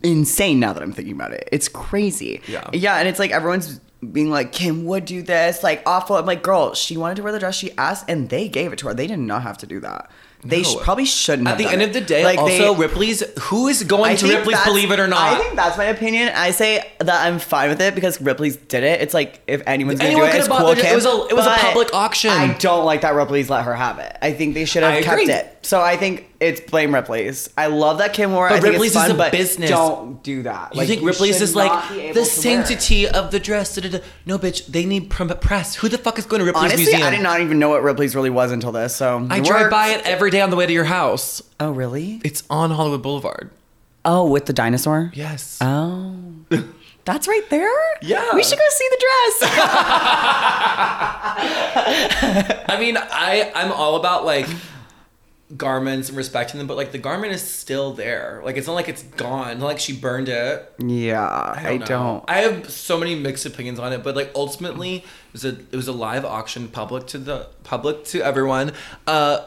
[0.04, 1.50] insane now that I'm thinking about it.
[1.52, 2.42] It's crazy.
[2.48, 2.70] Yeah.
[2.74, 3.80] Yeah, and it's like everyone's
[4.12, 6.16] being like, Kim would do this, like awful.
[6.16, 8.80] I'm like, girl, she wanted to wear the dress she asked, and they gave it
[8.80, 8.94] to her.
[8.94, 10.10] They did not have to do that.
[10.42, 10.70] They No.
[10.70, 11.50] sh- probably shouldn't.
[11.50, 11.90] At the end it.
[11.90, 14.98] of the day, Like, also they- Ripley's who is going I to Ripley's believe it
[15.00, 15.34] or not.
[15.34, 16.30] I think that's my opinion.
[16.34, 19.02] I say that I'm fine with it because Ripley's did it.
[19.02, 20.86] It's like if anyone's gonna Anyone do it, could've it's bought cool.
[20.86, 22.32] it was a- it was a public auction.
[22.32, 24.16] I don't like that Ripley's let her have it.
[24.22, 25.34] I think they should have I kept agree.
[25.34, 25.59] it.
[25.62, 27.49] So I think it's blame Ripley's.
[27.57, 28.49] I love that Kim wore.
[28.49, 29.70] But Ripley's fun, is a business.
[29.70, 30.76] Don't do that.
[30.76, 33.76] you think Ripley's is like not be able the wear sanctity of the dress?
[33.76, 34.03] Da, da, da.
[34.26, 35.76] No, bitch, they need press.
[35.76, 37.07] Who the fuck is going to Ripley's Honestly, museum?
[37.07, 38.95] I did not even know what Ripley's really was until this.
[38.95, 41.41] So I drive by it every day on the way to your house.
[41.60, 42.22] Oh really?
[42.24, 43.51] It's on Hollywood Boulevard.
[44.05, 45.12] Oh, with the dinosaur.
[45.14, 45.57] Yes.
[45.62, 46.16] Oh.
[47.05, 47.70] That's right there?
[48.01, 48.36] Yeah.
[48.36, 48.97] We should go see the
[49.39, 49.51] dress.
[52.70, 54.47] I mean, I I'm all about like
[55.58, 58.41] garments and respecting them, but like the garment is still there.
[58.43, 59.60] Like it's not like it's gone.
[59.60, 60.74] Not like she burned it.
[60.80, 61.86] yeah, I know.
[61.86, 62.26] don't.
[62.28, 65.76] I have so many mixed opinions on it, but like ultimately, it was a it
[65.76, 68.74] was a live auction, public to the public to everyone.
[69.08, 69.45] Uh,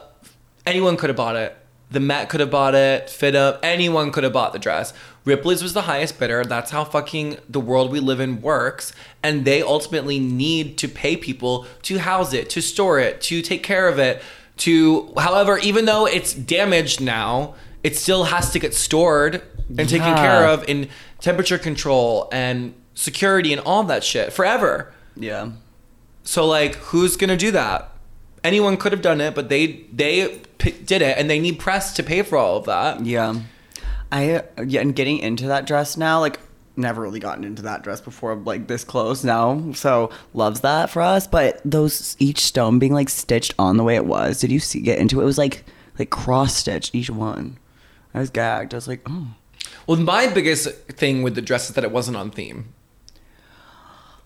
[0.65, 1.55] anyone could have bought it.
[1.91, 3.09] The Met could have bought it.
[3.09, 4.93] Fit Up, anyone could have bought the dress.
[5.25, 6.43] Ripley's was the highest bidder.
[6.43, 8.93] That's how fucking the world we live in works.
[9.21, 13.61] And they ultimately need to pay people to house it, to store it, to take
[13.61, 14.23] care of it.
[14.57, 19.41] To, however, even though it's damaged now, it still has to get stored
[19.77, 20.89] and taken care of in
[21.19, 24.93] temperature control and security and all that shit forever.
[25.15, 25.51] Yeah.
[26.23, 27.89] So like, who's gonna do that?
[28.43, 31.93] Anyone could have done it, but they they p- did it, and they need press
[31.95, 33.05] to pay for all of that.
[33.05, 33.35] Yeah.
[34.11, 36.39] I yeah, and getting into that dress now, like
[36.75, 39.73] never really gotten into that dress before like this close now.
[39.73, 41.27] So loves that for us.
[41.27, 44.39] But those each stone being like stitched on the way it was.
[44.39, 45.23] Did you see get into it?
[45.23, 45.63] It was like
[45.99, 47.57] like cross stitched each one.
[48.13, 48.73] I was gagged.
[48.73, 49.27] I was like, oh.
[49.87, 52.73] Well, my biggest thing with the dress is that it wasn't on theme.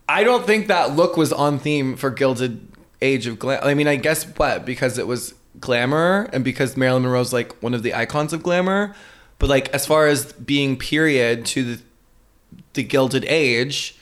[0.09, 2.67] I don't think that look was on theme for Gilded
[3.01, 3.59] Age of Glam.
[3.63, 4.65] I mean, I guess what?
[4.65, 8.95] Because it was glamour and because Marilyn Monroe's like one of the icons of glamour.
[9.39, 11.81] But like as far as being period to the
[12.77, 13.97] the Gilded Age,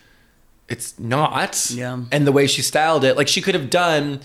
[0.69, 1.71] it's not.
[1.73, 2.03] Yeah.
[2.11, 4.19] And the way she styled it, like she could have done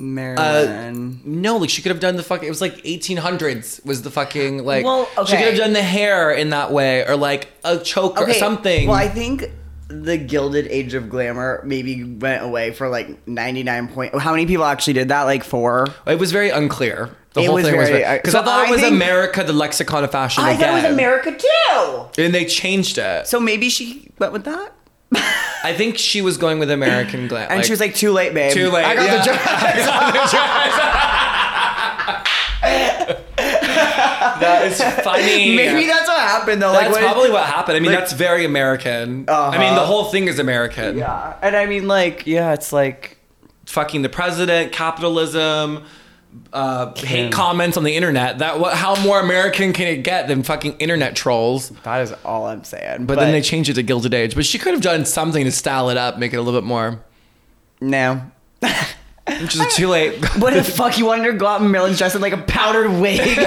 [0.00, 1.20] uh, Marilyn.
[1.24, 2.46] no, like she could have done the fucking.
[2.46, 4.84] It was like 1800s was the fucking like.
[4.84, 5.30] Well, okay.
[5.30, 8.88] She could have done the hair in that way, or like a choker or something.
[8.88, 9.50] Well, I think
[9.88, 14.14] the Gilded Age of Glamour maybe went away for like 99 point.
[14.20, 15.22] How many people actually did that?
[15.22, 15.86] Like four?
[16.06, 17.10] it was very unclear.
[17.34, 18.70] The It whole was thing was very- very uh, because so I thought I it
[18.72, 20.60] was think- America, the lexicon of fashion I again.
[20.60, 22.22] thought it was America too.
[22.22, 23.26] and they changed it.
[23.26, 24.72] So maybe she went with that?
[25.64, 27.48] I think she was going with American glam.
[27.50, 28.52] And she was like, too late, babe.
[28.52, 28.84] too late.
[28.84, 29.16] I got yeah.
[29.16, 31.14] the dress.
[34.40, 35.56] That is funny.
[35.56, 36.72] Maybe that's what happened though.
[36.72, 37.76] That's like, what- probably what happened.
[37.76, 39.24] I mean, like- that's very American.
[39.28, 39.58] I Uh-huh.
[39.58, 40.98] mean, the whole thing is American.
[40.98, 41.34] Yeah.
[41.42, 43.18] And I mean, like, yeah, it's like,
[43.66, 45.84] fucking the president, capitalism,
[46.52, 48.38] uh, hate comments on the internet.
[48.38, 48.74] That what?
[48.76, 51.70] How more American can it get than fucking internet trolls?
[51.84, 53.06] that is all I'm saying.
[53.06, 54.34] But, then they changed it to Gilded Age.
[54.34, 56.66] But she could have done something to style it up, make it a little bit
[56.66, 57.00] more.
[57.80, 58.22] No.
[59.42, 60.24] Which is too late.
[60.38, 60.98] What the fuck?
[60.98, 63.20] You wanted her to go out in Marilyn's dress in like a powdered wig?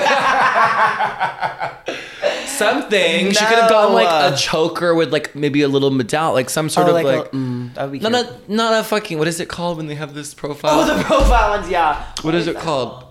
[2.47, 3.31] something.
[3.31, 4.33] She could have gone like No.
[4.33, 7.25] a choker with like maybe a little medallion, like some sort Oh, of like like.
[7.33, 8.25] a- mm, that would be no, cute.
[8.47, 9.17] not not a fucking.
[9.17, 10.79] What is it called when they have this profile?
[10.81, 12.05] Oh, the profile ones, yeah.
[12.21, 13.05] what is it called?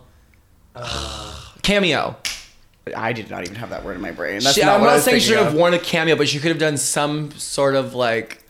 [1.62, 2.16] cameo.
[2.96, 4.40] I did not even have that word in my brain.
[4.40, 5.58] That's She, not I'm what I not was saying she thinking should have of.
[5.58, 8.42] worn a cameo, but she could have done some sort of like,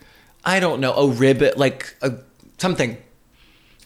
[0.45, 2.13] I don't know, a ribbon, like a
[2.57, 2.97] something.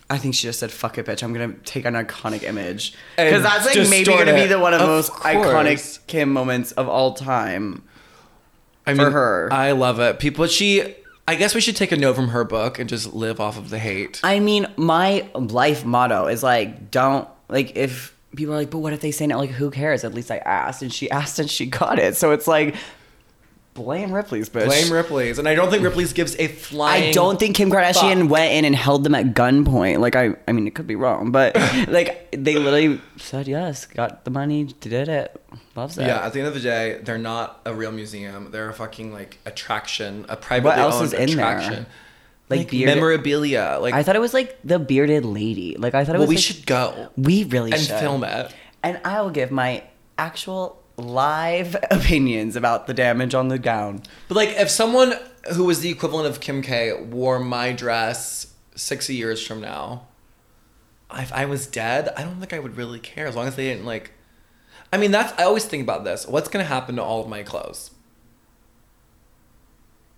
[0.09, 3.27] I think she just said, "Fuck it, bitch." I'm gonna take an iconic image And
[3.27, 4.47] because that's like maybe distort gonna be it.
[4.49, 5.35] the one of the Of most course.
[5.35, 7.83] iconic Kim moments of all time.
[8.85, 9.49] I For her.
[9.51, 10.19] I love it.
[10.19, 10.95] People, she.
[11.27, 13.71] I guess we should take a note from her book and just live off of
[13.71, 14.19] the hate.
[14.23, 18.93] I mean, my life motto is like, don't like if people are like, but what
[18.93, 19.39] if they say no?
[19.39, 20.03] Like, who cares?
[20.03, 22.15] At least I asked, and she asked, and she got it.
[22.15, 22.75] So it's like,
[23.76, 24.65] blame Ripley's bitch.
[24.65, 27.09] Blame Ripley's, and I don't think Ripley's gives a flying.
[27.09, 28.32] I don't think Kim Kardashian fuck.
[28.32, 29.99] went in and held them at gunpoint.
[29.99, 31.55] Like I, I mean, it could be wrong, but
[31.88, 35.39] like they literally said yes, got the money, did it,
[35.76, 36.07] loves it.
[36.07, 38.49] Yeah, at the end of the day, they're not a real museum.
[38.49, 41.45] They're a fucking like attraction, a privately What else owned is in there?
[41.57, 41.86] attraction.
[42.47, 43.78] Like Like, bearded- memorabilia.
[43.82, 45.76] Like, I thought it was like the bearded lady.
[45.78, 46.28] Like I thought it was.
[46.28, 46.30] well, was.
[46.30, 47.80] we like- should go We really should.
[47.80, 48.53] and should film it.
[48.84, 49.84] And I will give my
[50.17, 54.03] actual live opinions about the damage on the gown.
[54.27, 55.13] But like, if someone
[55.53, 60.07] who was the equivalent of Kim K wore my dress sixty years from now,
[61.13, 63.65] if I was dead, I don't think I would really care as long as they
[63.65, 64.11] didn't like.
[64.91, 66.27] I mean, that's I always think about this.
[66.27, 67.91] What's gonna happen to all of my clothes?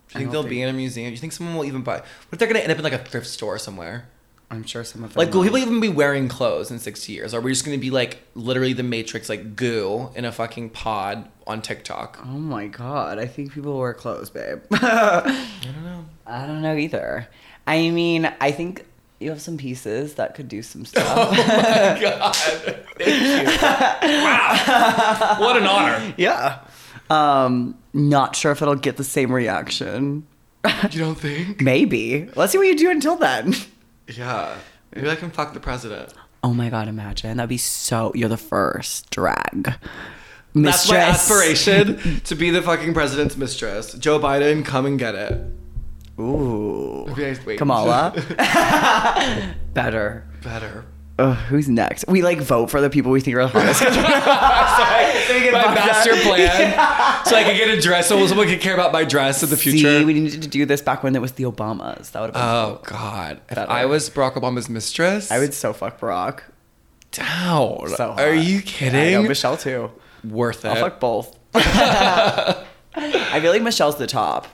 [0.09, 1.09] Do you think they'll be in a museum?
[1.09, 1.97] Do you think someone will even buy?
[1.97, 4.07] What if they're gonna end up in like a thrift store somewhere?
[4.49, 5.19] I'm sure some of them.
[5.25, 7.33] Like, will people even be wearing clothes in 60 years?
[7.33, 10.69] Or are we just gonna be like literally the Matrix, like goo in a fucking
[10.69, 12.19] pod on TikTok?
[12.23, 13.19] Oh my god!
[13.19, 14.59] I think people wear clothes, babe.
[14.71, 16.05] I don't know.
[16.25, 17.27] I don't know either.
[17.65, 18.85] I mean, I think
[19.19, 21.05] you have some pieces that could do some stuff.
[21.09, 22.33] Oh my god!
[22.97, 23.57] Thank you.
[24.23, 25.35] Wow!
[25.39, 26.13] What an honor.
[26.17, 26.59] yeah.
[27.09, 30.25] Um, not sure if it'll get the same reaction.
[30.91, 31.61] You don't think?
[31.61, 32.29] Maybe.
[32.35, 33.55] Let's see what you do until then.
[34.07, 34.55] Yeah.
[34.95, 36.13] Maybe I can fuck the president.
[36.43, 36.87] Oh my god!
[36.87, 38.11] Imagine that'd be so.
[38.15, 39.73] You're the first drag.
[40.53, 40.87] Mistress.
[40.87, 43.93] That's my aspiration to be the fucking president's mistress.
[43.93, 45.41] Joe Biden, come and get it.
[46.19, 47.05] Ooh.
[47.09, 47.57] Okay, wait.
[47.57, 48.13] Kamala.
[49.73, 50.27] Better.
[50.41, 50.85] Better.
[51.19, 52.05] Ugh, who's next?
[52.07, 53.81] We like vote for the people we think are the hottest.
[55.51, 56.73] my master plan.
[57.27, 59.57] So I could get a dress, so someone could care about my dress in the
[59.57, 59.99] future.
[59.99, 62.11] See, we needed to do this back when it was the Obamas.
[62.11, 62.41] That would have been.
[62.41, 62.79] oh.
[62.83, 63.41] God!
[63.49, 63.57] If.
[63.57, 66.43] I was Barack Obama's mistress, I would so fuck Barack.
[67.11, 67.89] down.
[67.89, 68.19] So hot.
[68.21, 69.11] Are you I kidding?
[69.13, 69.91] know, Michelle too.
[70.23, 70.69] Worth it.
[70.69, 71.37] I'll fuck both.
[71.55, 74.47] I feel like Michelle's the top.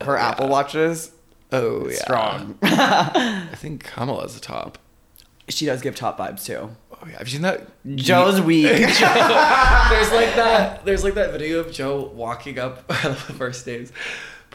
[0.00, 0.30] Her yeah.
[0.30, 1.12] Apple watches
[1.52, 1.96] oh yeah.
[1.96, 2.58] strong.
[2.62, 4.78] I think Kamala's the top.
[5.48, 6.70] she does give top vibes too.
[6.90, 7.68] Oh yeah, have you seen that?
[7.96, 8.64] Joe's weak.
[8.66, 10.84] there's like that.
[10.84, 12.84] There's like that video of Joe walking up.
[12.88, 13.92] I love the first names.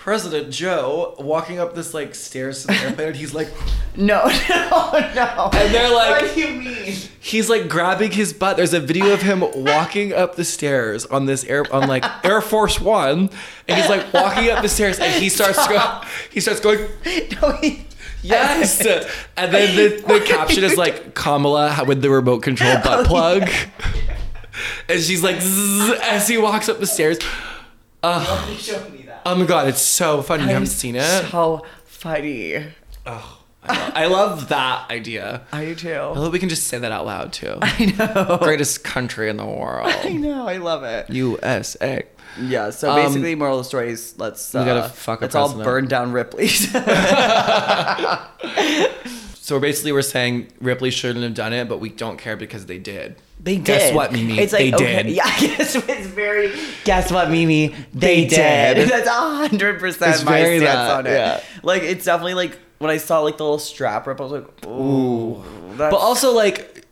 [0.03, 3.47] President Joe walking up this like stairs to the airplane, and he's like,
[3.95, 5.49] no, no, no.
[5.53, 6.93] and they're like, what do you mean?
[7.21, 8.57] he's like grabbing his butt.
[8.57, 12.41] There's a video of him walking up the stairs on this air on like Air
[12.41, 13.29] Force One,
[13.69, 16.85] and he's like walking up the stairs, and he starts go, he starts going.
[17.41, 17.85] No, he,
[18.23, 18.85] Yes,
[19.37, 23.49] and then the, the caption is like Kamala with the remote control butt plug,
[24.89, 27.19] and she's like as he walks up the stairs.
[28.01, 28.53] Uh,
[29.23, 30.43] He showed me oh my god, it's so funny.
[30.43, 31.29] You haven't seen it?
[31.31, 32.65] So funny.
[33.05, 35.41] Oh, I love, I love that idea.
[35.51, 35.99] I do I too.
[36.13, 37.57] hope we can just say that out loud too.
[37.61, 38.37] I know.
[38.41, 40.47] Greatest country in the world, I know.
[40.47, 41.09] I love it.
[41.09, 42.03] USA.
[42.41, 42.71] Yeah.
[42.71, 45.53] So Um, basically, moral of the story is let's uh, gotta fuck our let's all
[45.63, 46.73] burn down Ripley's.
[49.43, 52.77] So basically, we're saying Ripley shouldn't have done it, but we don't care because they
[52.79, 53.17] did.
[53.41, 53.65] They did.
[53.65, 54.39] Guess what, Mimi?
[54.39, 55.11] It's like they okay, did.
[55.11, 56.53] Yeah, guess it's very.
[56.85, 57.67] Guess what, Mimi?
[57.93, 58.75] They, They did.
[58.75, 58.89] did.
[58.89, 61.11] That's a hundred percent It's my very stance that, on it.
[61.11, 61.43] yeah.
[61.61, 64.65] Like it's definitely like when I saw like the little strap rip, I was like,
[64.65, 65.43] ooh.
[65.75, 66.85] That's, But also, like,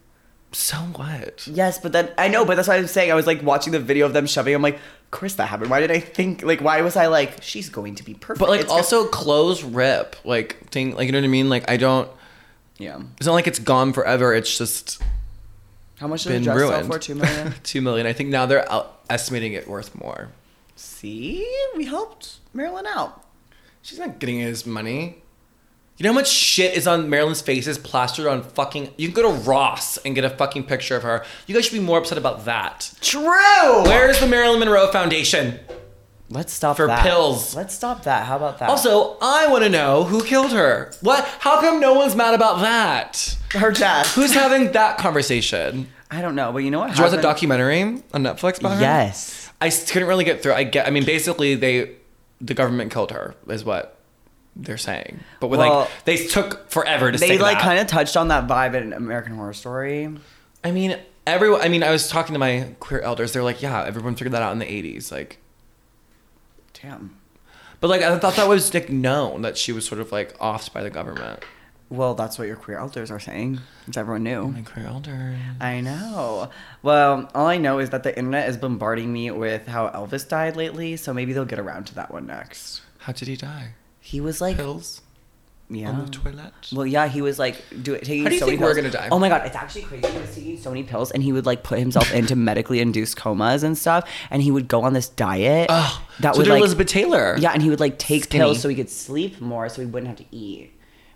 [0.51, 1.47] so what?
[1.47, 3.13] yes, but then I know, but that's what I'm saying.
[3.13, 4.53] I was like watching the video of them shoving.
[4.53, 5.69] I'm like, of course that happened.
[5.69, 6.59] Why did I think like?
[6.59, 8.39] Why was I like, she's going to be perfect?
[8.41, 10.17] But like, It's gonna- also clothes rip.
[10.25, 11.47] Like, thing, like you know what I mean?
[11.47, 12.09] Like, I don't.
[12.81, 12.99] Yeah.
[13.17, 14.33] It's not like it's gone forever.
[14.33, 15.01] It's just
[15.97, 16.91] How much did been dress sell ruined.
[16.93, 16.99] for?
[16.99, 17.53] Two million.
[17.63, 18.07] Two million.
[18.07, 20.29] I think now they're out estimating it worth more.
[20.75, 23.23] See, we helped Marilyn out.
[23.81, 25.17] She's not getting his money.
[25.97, 28.91] You know how much shit is on Marilyn's faces plastered on fucking.
[28.97, 31.23] You can go to Ross and get a fucking picture of her.
[31.45, 32.91] You guys should be more upset about that.
[33.01, 33.83] True.
[33.83, 35.59] Where's the Marilyn Monroe Foundation?
[36.31, 37.03] Let's stop For that.
[37.03, 37.55] pills.
[37.55, 38.25] Let's stop that.
[38.25, 38.69] How about that?
[38.69, 40.91] Also, I want to know who killed her.
[41.01, 41.25] What?
[41.39, 43.37] How come no one's mad about that?
[43.53, 44.13] her death.
[44.15, 45.89] Who's having that conversation?
[46.09, 46.89] I don't know, but you know what?
[46.89, 48.81] Did you watch the documentary on Netflix about her?
[48.81, 49.51] Yes.
[49.59, 50.53] I couldn't really get through.
[50.53, 50.87] I get.
[50.87, 51.95] I mean, basically, they,
[52.39, 53.97] the government killed her, is what
[54.55, 55.19] they're saying.
[55.39, 58.29] But with Well, like, they took forever to They say like kind of touched on
[58.29, 60.09] that vibe in American Horror Story.
[60.63, 61.61] I mean, everyone.
[61.61, 63.33] I mean, I was talking to my queer elders.
[63.33, 65.11] They're like, yeah, everyone figured that out in the '80s.
[65.11, 65.37] Like,
[66.81, 67.15] Damn.
[67.79, 70.73] but like, I thought that was like known that she was sort of like offed
[70.73, 71.43] by the government.
[71.89, 73.59] Well, that's what your queer elders are saying.
[73.85, 74.47] Which everyone knew.
[74.47, 75.35] My queer elder.
[75.59, 76.49] I know.
[76.81, 80.55] Well, all I know is that the internet is bombarding me with how Elvis died
[80.55, 82.81] lately, so maybe they'll get around to that one next.
[82.99, 83.73] How did he die?
[83.99, 85.00] He was like, Pills
[85.73, 85.89] yeah.
[85.89, 86.51] on the toilet.
[86.73, 88.93] Well, yeah, he was like do, taking How do you so think many we're pills.
[88.93, 89.09] gonna die?
[89.11, 90.07] Oh my god, it's actually crazy.
[90.07, 93.17] He was taking so many pills, and he would like put himself into medically induced
[93.17, 96.51] comas and stuff, and he would go on this diet Oh, that so would did
[96.51, 97.35] like Elizabeth Taylor.
[97.39, 98.43] yeah, and he would like take Skinny.
[98.43, 100.71] pills so he could sleep more, so he wouldn't have to eat.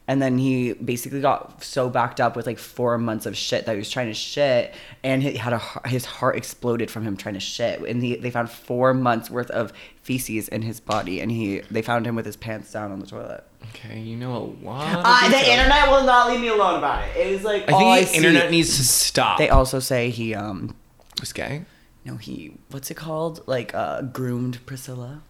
[0.08, 3.72] And then he basically got so backed up with like four months of shit that
[3.72, 4.72] he was trying to shit,
[5.03, 7.80] and he had a his heart exploded from him trying to shit.
[7.82, 11.82] And he, they found four months worth of feces in his body, and he they
[11.82, 13.43] found him with his pants down on the toilet.
[13.70, 14.95] Okay, you know a lot.
[14.99, 17.18] of Uh, the internet will not leave me alone about it.
[17.18, 18.18] It is like I all think the see.
[18.18, 19.39] internet needs to stop.
[19.39, 20.76] They also say he um
[21.20, 21.66] was gay.
[22.06, 25.24] no he what's it called like uh groomed Priscilla.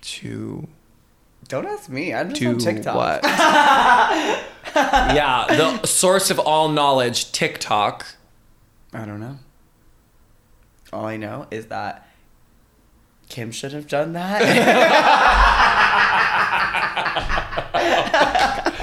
[0.00, 0.68] To
[1.48, 2.12] Don't ask me.
[2.12, 2.94] I'm just do on TikTok.
[2.94, 3.24] what?
[4.74, 8.06] yeah, the source of all knowledge, TikTok.
[8.92, 9.38] I don't know.
[10.92, 12.06] All I know is that
[13.30, 14.42] Kim should have done that.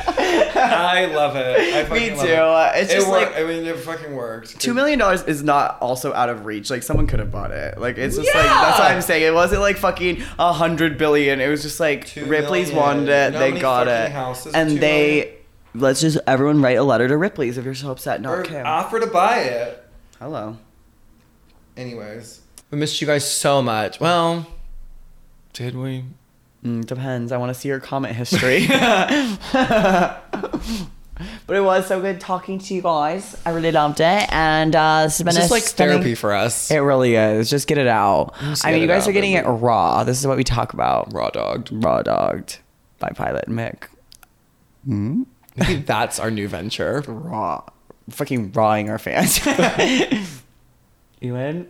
[0.55, 1.75] I love it.
[1.75, 2.33] I Me fucking too.
[2.33, 2.79] love it.
[2.81, 3.33] It's It just worked.
[3.33, 4.59] like I mean, it fucking worked.
[4.59, 6.69] two million dollars is not also out of reach.
[6.69, 7.77] Like someone could have bought it.
[7.79, 9.23] Like it's just like that's what I'm saying.
[9.23, 11.41] It wasn't like fucking a hundred billion.
[11.41, 12.85] It was just like Two Ripley's million.
[12.85, 13.25] wanted it.
[13.27, 15.07] You know they many got it, houses and two they.
[15.17, 15.31] million?
[15.77, 18.21] Let's just everyone write a letter to Ripley's if you're so upset.
[18.21, 18.65] Not Or Kim.
[18.65, 19.85] offer to buy it.
[20.19, 20.57] Hello.
[21.75, 22.39] Anyways,
[22.71, 23.99] we missed you guys so much.
[23.99, 24.47] Well,
[25.51, 26.05] did we?
[26.65, 27.31] Mm, depends.
[27.31, 28.65] I want to see your comment history.
[28.67, 30.21] but
[31.47, 33.37] it was so good talking to you guys.
[33.45, 36.15] I really loved it, and uh, this has been It's just a like stunning- therapy
[36.15, 36.71] for us.
[36.71, 37.51] It really is.
[37.51, 38.33] Just get it out.
[38.39, 40.03] Just I mean, you guys out, are getting it raw.
[40.03, 41.13] This is what we talk about.
[41.13, 41.69] Raw dogged.
[41.71, 42.57] Raw dogged
[42.97, 43.83] by Pilot Mick.
[44.85, 47.03] Maybe that's our new venture.
[47.07, 47.63] Raw.
[48.09, 49.39] Fucking rawing our fans.
[51.21, 51.67] you in?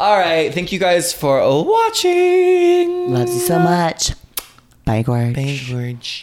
[0.00, 0.52] All right.
[0.54, 3.12] Thank you guys for watching.
[3.12, 4.12] Loves you so much.
[4.86, 5.34] Bye, Gorge.
[5.34, 6.22] Bye, George.